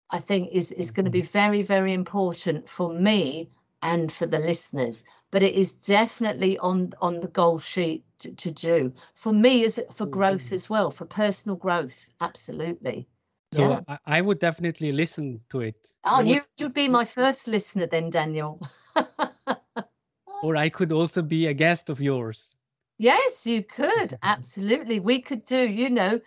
I 0.10 0.20
think 0.20 0.50
is, 0.52 0.72
is 0.72 0.92
going 0.92 1.06
to 1.06 1.12
be 1.12 1.22
very, 1.22 1.62
very 1.62 1.94
important 1.94 2.68
for 2.70 2.94
me 2.94 3.50
and 3.82 4.12
for 4.12 4.26
the 4.26 4.40
listeners. 4.40 5.04
But 5.32 5.44
it 5.44 5.54
is 5.54 5.74
definitely 5.74 6.58
on 6.60 6.92
on 7.02 7.20
the 7.20 7.28
goal 7.28 7.60
sheet 7.60 8.04
to, 8.20 8.34
to 8.36 8.52
do 8.52 8.94
for 9.16 9.32
me 9.34 9.64
as 9.66 9.80
for 9.94 10.06
growth 10.06 10.50
Mhm. 10.50 10.54
as 10.54 10.70
well, 10.70 10.92
for 10.92 11.06
personal 11.06 11.56
growth. 11.58 12.10
Absolutely. 12.20 13.08
So 13.54 13.62
Yeah. 13.62 13.80
I, 13.88 13.98
I 14.18 14.22
would 14.22 14.40
definitely 14.40 14.92
listen 14.92 15.40
to 15.50 15.62
it. 15.62 15.94
Oh, 16.04 16.18
would- 16.18 16.28
you 16.28 16.42
you'd 16.58 16.74
be 16.74 16.88
my 16.90 17.06
first 17.06 17.48
listener 17.48 17.88
then, 17.88 18.10
Daniel. 18.10 18.60
or 20.44 20.56
I 20.56 20.70
could 20.70 20.92
also 20.92 21.22
be 21.22 21.48
a 21.48 21.54
guest 21.54 21.90
of 21.90 22.02
yours. 22.02 22.56
Yes, 22.98 23.46
you 23.46 23.64
could. 23.64 24.18
Absolutely. 24.24 25.00
We 25.00 25.22
could 25.22 25.44
do, 25.44 25.68
you 25.70 25.90
know, 25.90 26.20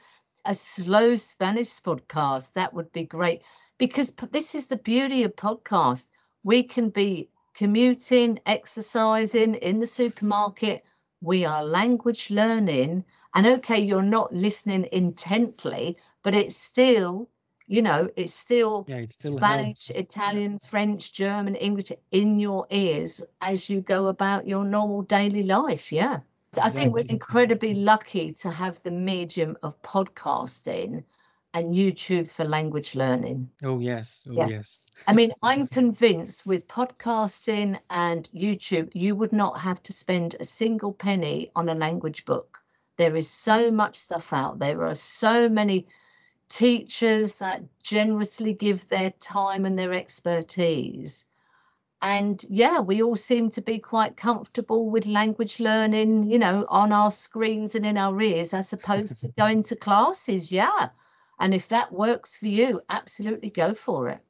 a 0.46 0.54
slow 0.54 1.16
Spanish 1.16 1.80
podcast. 1.80 2.54
That 2.54 2.72
would 2.72 2.90
be 2.92 3.04
great 3.04 3.42
because 3.78 4.14
this 4.32 4.54
is 4.54 4.66
the 4.68 4.78
beauty 4.78 5.24
of 5.24 5.36
podcast. 5.36 6.10
We 6.42 6.62
can 6.62 6.88
be 6.90 7.28
commuting, 7.54 8.38
exercising 8.46 9.56
in 9.56 9.80
the 9.80 9.86
supermarket. 9.86 10.84
We 11.20 11.44
are 11.44 11.64
language 11.64 12.30
learning. 12.30 13.04
And 13.34 13.46
okay, 13.46 13.78
you're 13.78 14.02
not 14.02 14.32
listening 14.34 14.88
intently, 14.92 15.96
but 16.22 16.34
it's 16.34 16.56
still, 16.56 17.28
you 17.66 17.82
know, 17.82 18.08
it's 18.16 18.34
still 18.34 18.84
Yeah, 18.88 18.96
it 18.96 19.12
still. 19.12 19.32
Spanish, 19.32 19.90
Italian, 19.90 20.58
French, 20.58 21.12
German, 21.12 21.54
English 21.56 21.92
in 22.10 22.38
your 22.40 22.66
ears 22.70 23.24
as 23.40 23.68
you 23.70 23.80
go 23.80 24.06
about 24.06 24.48
your 24.48 24.64
normal 24.64 25.02
daily 25.02 25.42
life. 25.42 25.92
Yeah. 25.92 26.20
I 26.60 26.68
think 26.70 26.92
we're 26.92 27.04
incredibly 27.08 27.74
lucky 27.74 28.32
to 28.32 28.50
have 28.50 28.82
the 28.82 28.90
medium 28.90 29.56
of 29.62 29.80
podcasting 29.82 31.04
and 31.54 31.74
YouTube 31.74 32.30
for 32.30 32.44
language 32.44 32.94
learning. 32.94 33.50
Oh 33.62 33.78
yes, 33.80 34.26
oh 34.28 34.34
Yeah. 34.34 34.46
yes. 34.48 34.86
I 35.06 35.12
mean, 35.12 35.32
I'm 35.42 35.66
convinced 35.80 36.46
with 36.46 36.68
podcasting 36.68 37.78
and 37.90 38.28
YouTube, 38.34 38.90
you 38.94 39.16
would 39.16 39.32
not 39.32 39.58
have 39.58 39.82
to 39.84 39.92
spend 39.92 40.36
a 40.38 40.44
single 40.44 40.92
penny 40.92 41.50
on 41.56 41.68
a 41.68 41.74
language 41.74 42.24
book. 42.24 42.58
There 42.96 43.16
is 43.16 43.28
so 43.28 43.70
much 43.70 43.96
stuff 43.96 44.32
out 44.32 44.58
there. 44.58 44.74
There 44.74 44.86
are 44.86 44.94
so 44.94 45.48
many 45.48 45.86
teachers 46.48 47.36
that 47.36 47.62
generously 47.82 48.52
give 48.52 48.88
their 48.88 49.10
time 49.20 49.64
and 49.64 49.78
their 49.78 49.92
expertise. 49.94 51.26
And 52.02 52.42
yeah, 52.48 52.80
we 52.80 53.02
all 53.02 53.16
seem 53.16 53.50
to 53.50 53.60
be 53.60 53.78
quite 53.78 54.16
comfortable 54.16 54.88
with 54.88 55.06
language 55.06 55.60
learning, 55.60 56.30
you 56.30 56.38
know, 56.38 56.64
on 56.68 56.92
our 56.92 57.10
screens 57.10 57.74
and 57.74 57.84
in 57.84 57.98
our 57.98 58.20
ears 58.22 58.54
as 58.54 58.72
opposed 58.72 59.18
to 59.20 59.28
going 59.38 59.62
to 59.64 59.76
classes. 59.76 60.50
Yeah. 60.50 60.88
And 61.40 61.54
if 61.54 61.68
that 61.68 61.90
works 61.90 62.36
for 62.36 62.46
you, 62.46 62.80
absolutely 62.90 63.50
go 63.50 63.72
for 63.74 64.08
it. 64.08 64.20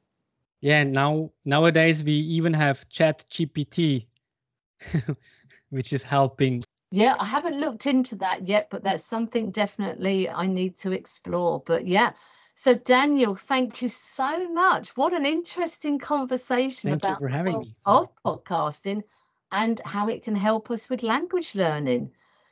Yeah, 0.61 0.83
now 0.83 1.31
nowadays 1.43 2.03
we 2.03 2.13
even 2.13 2.53
have 2.53 2.87
Chat 2.89 3.25
GPT, 3.29 4.07
which 5.69 5.91
is 5.91 6.03
helping. 6.03 6.63
Yeah, 6.91 7.15
I 7.19 7.25
haven't 7.25 7.59
looked 7.59 7.85
into 7.85 8.15
that 8.17 8.47
yet, 8.47 8.69
but 8.69 8.83
that's 8.83 9.03
something 9.03 9.51
definitely 9.51 10.29
I 10.29 10.47
need 10.47 10.75
to 10.77 10.91
explore. 10.91 11.61
But 11.65 11.85
yeah. 11.85 12.11
So 12.53 12.75
Daniel, 12.75 13.35
thank 13.35 13.81
you 13.81 13.87
so 13.87 14.47
much. 14.53 14.95
What 14.95 15.13
an 15.13 15.25
interesting 15.25 15.99
conversation 15.99 16.91
Thank 16.91 17.03
you 17.03 17.09
about 17.09 17.19
for 17.19 17.27
having 17.27 17.59
me. 17.59 17.75
of 17.85 18.09
podcasting 18.23 19.03
and 19.51 19.81
how 19.83 20.07
it 20.07 20.23
can 20.23 20.35
help 20.35 20.69
us 20.69 20.89
with 20.89 21.03
language 21.03 21.55
learning. 21.55 22.11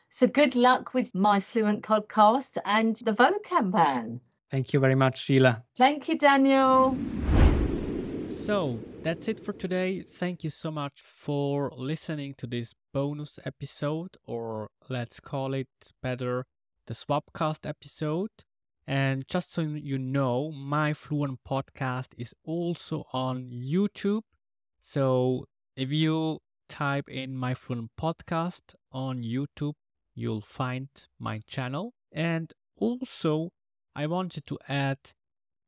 So 0.10 0.26
good 0.26 0.56
luck 0.56 0.94
with 0.94 1.14
my 1.14 1.40
fluent 1.40 1.84
podcast 1.84 2.58
and 2.66 2.96
the 2.98 3.14
Vocab 3.14 3.72
Man. 3.72 4.20
Thank 4.50 4.74
you 4.74 4.80
very 4.80 4.96
much, 4.96 5.20
Sheila. 5.20 5.64
Thank 5.78 6.10
you, 6.10 6.18
Daniel. 6.18 6.98
So 8.30 8.80
that's 9.04 9.28
it 9.28 9.44
for 9.46 9.54
today. 9.54 10.02
Thank 10.02 10.44
you 10.44 10.50
so 10.50 10.72
much 10.72 11.02
for 11.02 11.72
listening 11.78 12.34
to 12.40 12.48
this 12.48 12.74
bonus 12.92 13.38
episode, 13.46 14.18
or 14.26 14.70
let's 14.90 15.20
call 15.20 15.54
it 15.54 15.68
better, 16.02 16.46
the 16.88 16.96
Swapcast 16.96 17.68
episode. 17.68 18.32
And 18.88 19.28
just 19.28 19.54
so 19.54 19.62
you 19.62 20.00
know, 20.00 20.52
my 20.52 20.94
Fluent 20.94 21.42
podcast 21.48 22.08
is 22.18 22.34
also 22.44 23.06
on 23.14 23.52
YouTube. 23.52 24.24
So 24.82 25.46
if 25.76 25.92
you 25.92 26.40
type 26.68 27.08
in 27.08 27.36
my 27.36 27.54
Fluent 27.54 27.92
podcast 28.02 28.74
on 28.92 29.22
YouTube, 29.22 29.74
you'll 30.16 30.42
find 30.42 30.90
my 31.20 31.42
channel. 31.46 31.94
And 32.12 32.52
also, 32.78 33.52
I 34.00 34.08
wanted 34.08 34.46
to 34.46 34.58
add 34.70 35.00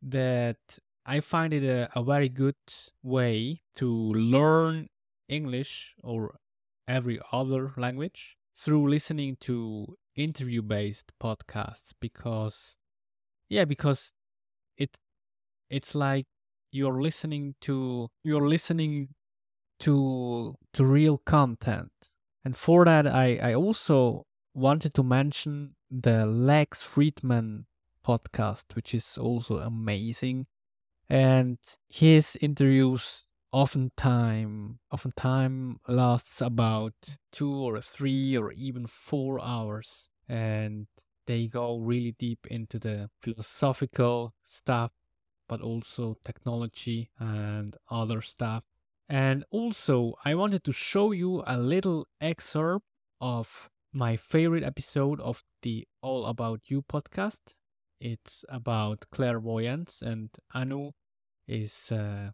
that 0.01 0.79
I 1.05 1.19
find 1.19 1.51
it 1.53 1.65
a, 1.65 1.89
a 1.93 2.01
very 2.01 2.29
good 2.29 2.63
way 3.03 3.63
to 3.75 3.89
learn 4.13 4.87
English 5.27 5.95
or 6.01 6.35
every 6.87 7.19
other 7.33 7.73
language 7.75 8.37
through 8.55 8.89
listening 8.89 9.35
to 9.41 9.97
interview 10.15 10.61
based 10.61 11.11
podcasts 11.21 11.91
because 11.99 12.77
yeah 13.49 13.65
because 13.65 14.13
it 14.77 14.97
it's 15.69 15.93
like 15.93 16.27
you're 16.71 17.01
listening 17.01 17.55
to 17.59 18.07
you're 18.23 18.47
listening 18.47 19.09
to 19.79 20.55
to 20.73 20.85
real 20.85 21.17
content. 21.17 21.91
And 22.45 22.55
for 22.55 22.85
that 22.85 23.05
I 23.07 23.27
I 23.49 23.53
also 23.55 24.25
wanted 24.53 24.93
to 24.93 25.03
mention 25.03 25.75
the 25.89 26.25
Lex 26.25 26.81
Fridman 26.81 27.65
podcast 28.05 28.75
which 28.75 28.93
is 28.93 29.17
also 29.17 29.57
amazing. 29.57 30.47
And 31.09 31.57
his 31.89 32.37
interviews 32.41 33.27
oftentimes 33.51 34.77
oftentimes 34.91 35.77
lasts 35.87 36.41
about 36.41 37.17
two 37.31 37.53
or 37.53 37.81
three 37.81 38.37
or 38.37 38.51
even 38.53 38.87
four 38.87 39.43
hours. 39.43 40.09
And 40.29 40.87
they 41.27 41.47
go 41.47 41.77
really 41.77 42.15
deep 42.17 42.47
into 42.47 42.79
the 42.79 43.09
philosophical 43.21 44.33
stuff 44.43 44.91
but 45.51 45.59
also 45.59 46.15
technology 46.23 47.09
and 47.19 47.75
other 47.89 48.21
stuff. 48.21 48.63
And 49.09 49.43
also, 49.51 50.13
I 50.23 50.33
wanted 50.33 50.63
to 50.63 50.71
show 50.71 51.11
you 51.11 51.43
a 51.45 51.57
little 51.57 52.07
excerpt 52.21 52.85
of 53.19 53.69
my 53.91 54.15
favorite 54.15 54.63
episode 54.63 55.19
of 55.19 55.43
the 55.61 55.85
All 56.01 56.25
About 56.25 56.61
You 56.69 56.81
podcast. 56.81 57.55
It's 58.01 58.43
about 58.49 59.05
clairvoyance, 59.11 60.01
and 60.01 60.29
Anu 60.55 60.91
is 61.47 61.91
uh, 61.91 62.31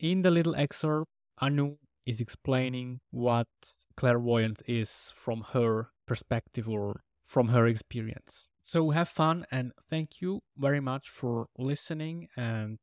in 0.00 0.22
the 0.22 0.30
little 0.30 0.56
excerpt. 0.56 1.10
Anu 1.38 1.76
is 2.06 2.20
explaining 2.20 3.00
what 3.10 3.48
clairvoyance 3.96 4.62
is 4.66 5.12
from 5.14 5.44
her 5.52 5.90
perspective 6.06 6.68
or 6.68 7.02
from 7.26 7.48
her 7.48 7.66
experience. 7.66 8.48
So 8.62 8.90
have 8.90 9.08
fun 9.08 9.44
and 9.50 9.72
thank 9.90 10.22
you 10.22 10.40
very 10.56 10.80
much 10.80 11.10
for 11.10 11.48
listening 11.58 12.28
and 12.36 12.78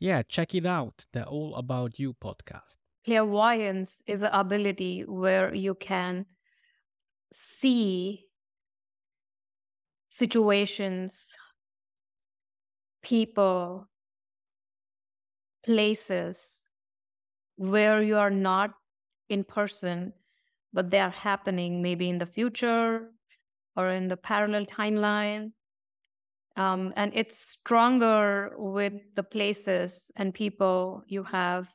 yeah, 0.00 0.22
check 0.28 0.54
it 0.54 0.66
out, 0.66 1.06
the 1.12 1.24
All 1.24 1.54
About 1.54 1.98
You 1.98 2.14
podcast. 2.14 2.76
Clairvoyance 3.04 4.02
is 4.06 4.20
the 4.20 4.38
ability 4.38 5.02
where 5.06 5.54
you 5.54 5.74
can 5.74 6.26
see 7.32 8.24
situations, 10.08 11.34
people, 13.04 13.88
places 15.64 16.68
where 17.56 18.02
you 18.02 18.16
are 18.16 18.30
not 18.30 18.74
in 19.28 19.44
person, 19.44 20.12
but 20.72 20.90
they 20.90 20.98
are 20.98 21.10
happening 21.10 21.80
maybe 21.80 22.08
in 22.08 22.18
the 22.18 22.26
future 22.26 23.10
or 23.76 23.90
in 23.90 24.08
the 24.08 24.16
parallel 24.16 24.66
timeline. 24.66 25.52
Um, 26.56 26.92
and 26.96 27.12
it's 27.14 27.36
stronger 27.36 28.54
with 28.56 28.94
the 29.14 29.22
places 29.22 30.10
and 30.16 30.32
people 30.32 31.02
you 31.06 31.24
have 31.24 31.72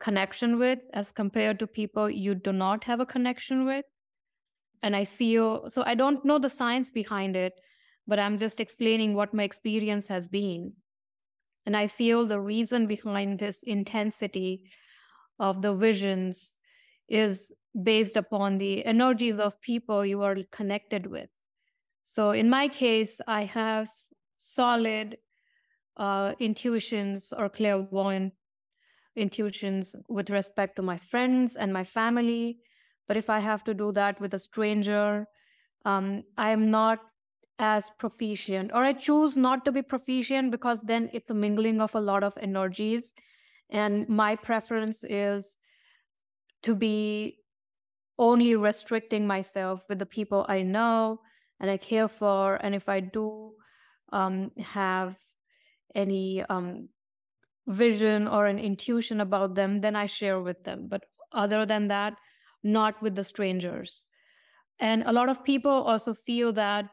connection 0.00 0.58
with 0.58 0.80
as 0.94 1.12
compared 1.12 1.58
to 1.58 1.66
people 1.66 2.10
you 2.10 2.34
do 2.34 2.52
not 2.52 2.84
have 2.84 3.00
a 3.00 3.06
connection 3.06 3.64
with. 3.64 3.84
And 4.82 4.96
I 4.96 5.04
feel 5.04 5.68
so 5.68 5.82
I 5.84 5.94
don't 5.94 6.24
know 6.24 6.38
the 6.38 6.48
science 6.48 6.88
behind 6.88 7.36
it, 7.36 7.60
but 8.10 8.18
I'm 8.18 8.40
just 8.40 8.58
explaining 8.58 9.14
what 9.14 9.32
my 9.32 9.44
experience 9.44 10.08
has 10.08 10.26
been. 10.26 10.72
And 11.64 11.76
I 11.76 11.86
feel 11.86 12.26
the 12.26 12.40
reason 12.40 12.88
behind 12.88 13.38
this 13.38 13.62
intensity 13.62 14.64
of 15.38 15.62
the 15.62 15.76
visions 15.76 16.56
is 17.08 17.52
based 17.80 18.16
upon 18.16 18.58
the 18.58 18.84
energies 18.84 19.38
of 19.38 19.60
people 19.60 20.04
you 20.04 20.22
are 20.22 20.38
connected 20.50 21.06
with. 21.06 21.30
So 22.02 22.32
in 22.32 22.50
my 22.50 22.66
case, 22.66 23.20
I 23.28 23.44
have 23.44 23.88
solid 24.38 25.18
uh, 25.96 26.34
intuitions 26.40 27.32
or 27.32 27.48
clairvoyant 27.48 28.32
intuitions 29.14 29.94
with 30.08 30.30
respect 30.30 30.74
to 30.76 30.82
my 30.82 30.98
friends 30.98 31.54
and 31.54 31.72
my 31.72 31.84
family. 31.84 32.58
But 33.06 33.16
if 33.16 33.30
I 33.30 33.38
have 33.38 33.62
to 33.64 33.74
do 33.74 33.92
that 33.92 34.20
with 34.20 34.34
a 34.34 34.40
stranger, 34.40 35.26
um, 35.84 36.24
I 36.36 36.50
am 36.50 36.72
not 36.72 36.98
as 37.60 37.90
proficient, 37.98 38.70
or 38.72 38.82
I 38.82 38.94
choose 38.94 39.36
not 39.36 39.66
to 39.66 39.72
be 39.72 39.82
proficient 39.82 40.50
because 40.50 40.80
then 40.80 41.10
it's 41.12 41.28
a 41.28 41.34
mingling 41.34 41.82
of 41.82 41.94
a 41.94 42.00
lot 42.00 42.24
of 42.24 42.38
energies. 42.40 43.12
And 43.70 44.08
my 44.08 44.34
preference 44.34 45.04
is 45.04 45.58
to 46.62 46.74
be 46.74 47.36
only 48.18 48.56
restricting 48.56 49.26
myself 49.26 49.84
with 49.90 49.98
the 49.98 50.06
people 50.06 50.46
I 50.48 50.62
know 50.62 51.20
and 51.60 51.70
I 51.70 51.76
care 51.76 52.08
for. 52.08 52.56
And 52.56 52.74
if 52.74 52.88
I 52.88 53.00
do 53.00 53.52
um, 54.10 54.52
have 54.58 55.18
any 55.94 56.42
um, 56.48 56.88
vision 57.68 58.26
or 58.26 58.46
an 58.46 58.58
intuition 58.58 59.20
about 59.20 59.54
them, 59.54 59.82
then 59.82 59.96
I 59.96 60.06
share 60.06 60.40
with 60.40 60.64
them. 60.64 60.86
But 60.88 61.04
other 61.30 61.66
than 61.66 61.88
that, 61.88 62.14
not 62.64 63.02
with 63.02 63.16
the 63.16 63.24
strangers. 63.24 64.06
And 64.78 65.02
a 65.04 65.12
lot 65.12 65.28
of 65.28 65.44
people 65.44 65.70
also 65.70 66.14
feel 66.14 66.54
that 66.54 66.86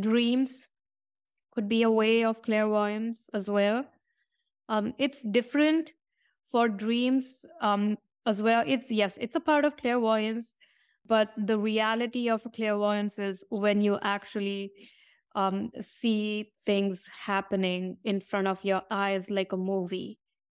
dreams 0.00 0.68
could 1.52 1.68
be 1.68 1.82
a 1.82 1.90
way 1.90 2.24
of 2.24 2.42
clairvoyance 2.42 3.30
as 3.34 3.48
well. 3.48 3.86
Um, 4.68 4.94
it's 4.98 5.22
different 5.22 5.92
for 6.46 6.68
dreams 6.68 7.46
um, 7.60 7.98
as 8.26 8.42
well. 8.42 8.64
It's 8.66 8.90
yes, 8.90 9.18
it's 9.20 9.36
a 9.36 9.40
part 9.40 9.64
of 9.64 9.76
clairvoyance, 9.76 10.54
but 11.06 11.30
the 11.36 11.58
reality 11.58 12.28
of 12.28 12.46
clairvoyance 12.54 13.18
is 13.18 13.44
when 13.50 13.80
you 13.80 13.98
actually 14.02 14.72
um, 15.34 15.70
see 15.80 16.52
things 16.64 17.08
happening 17.26 17.98
in 18.04 18.20
front 18.20 18.46
of 18.48 18.64
your 18.64 18.82
eyes 18.90 19.30
like 19.30 19.52
a 19.52 19.56
movie. 19.56 20.18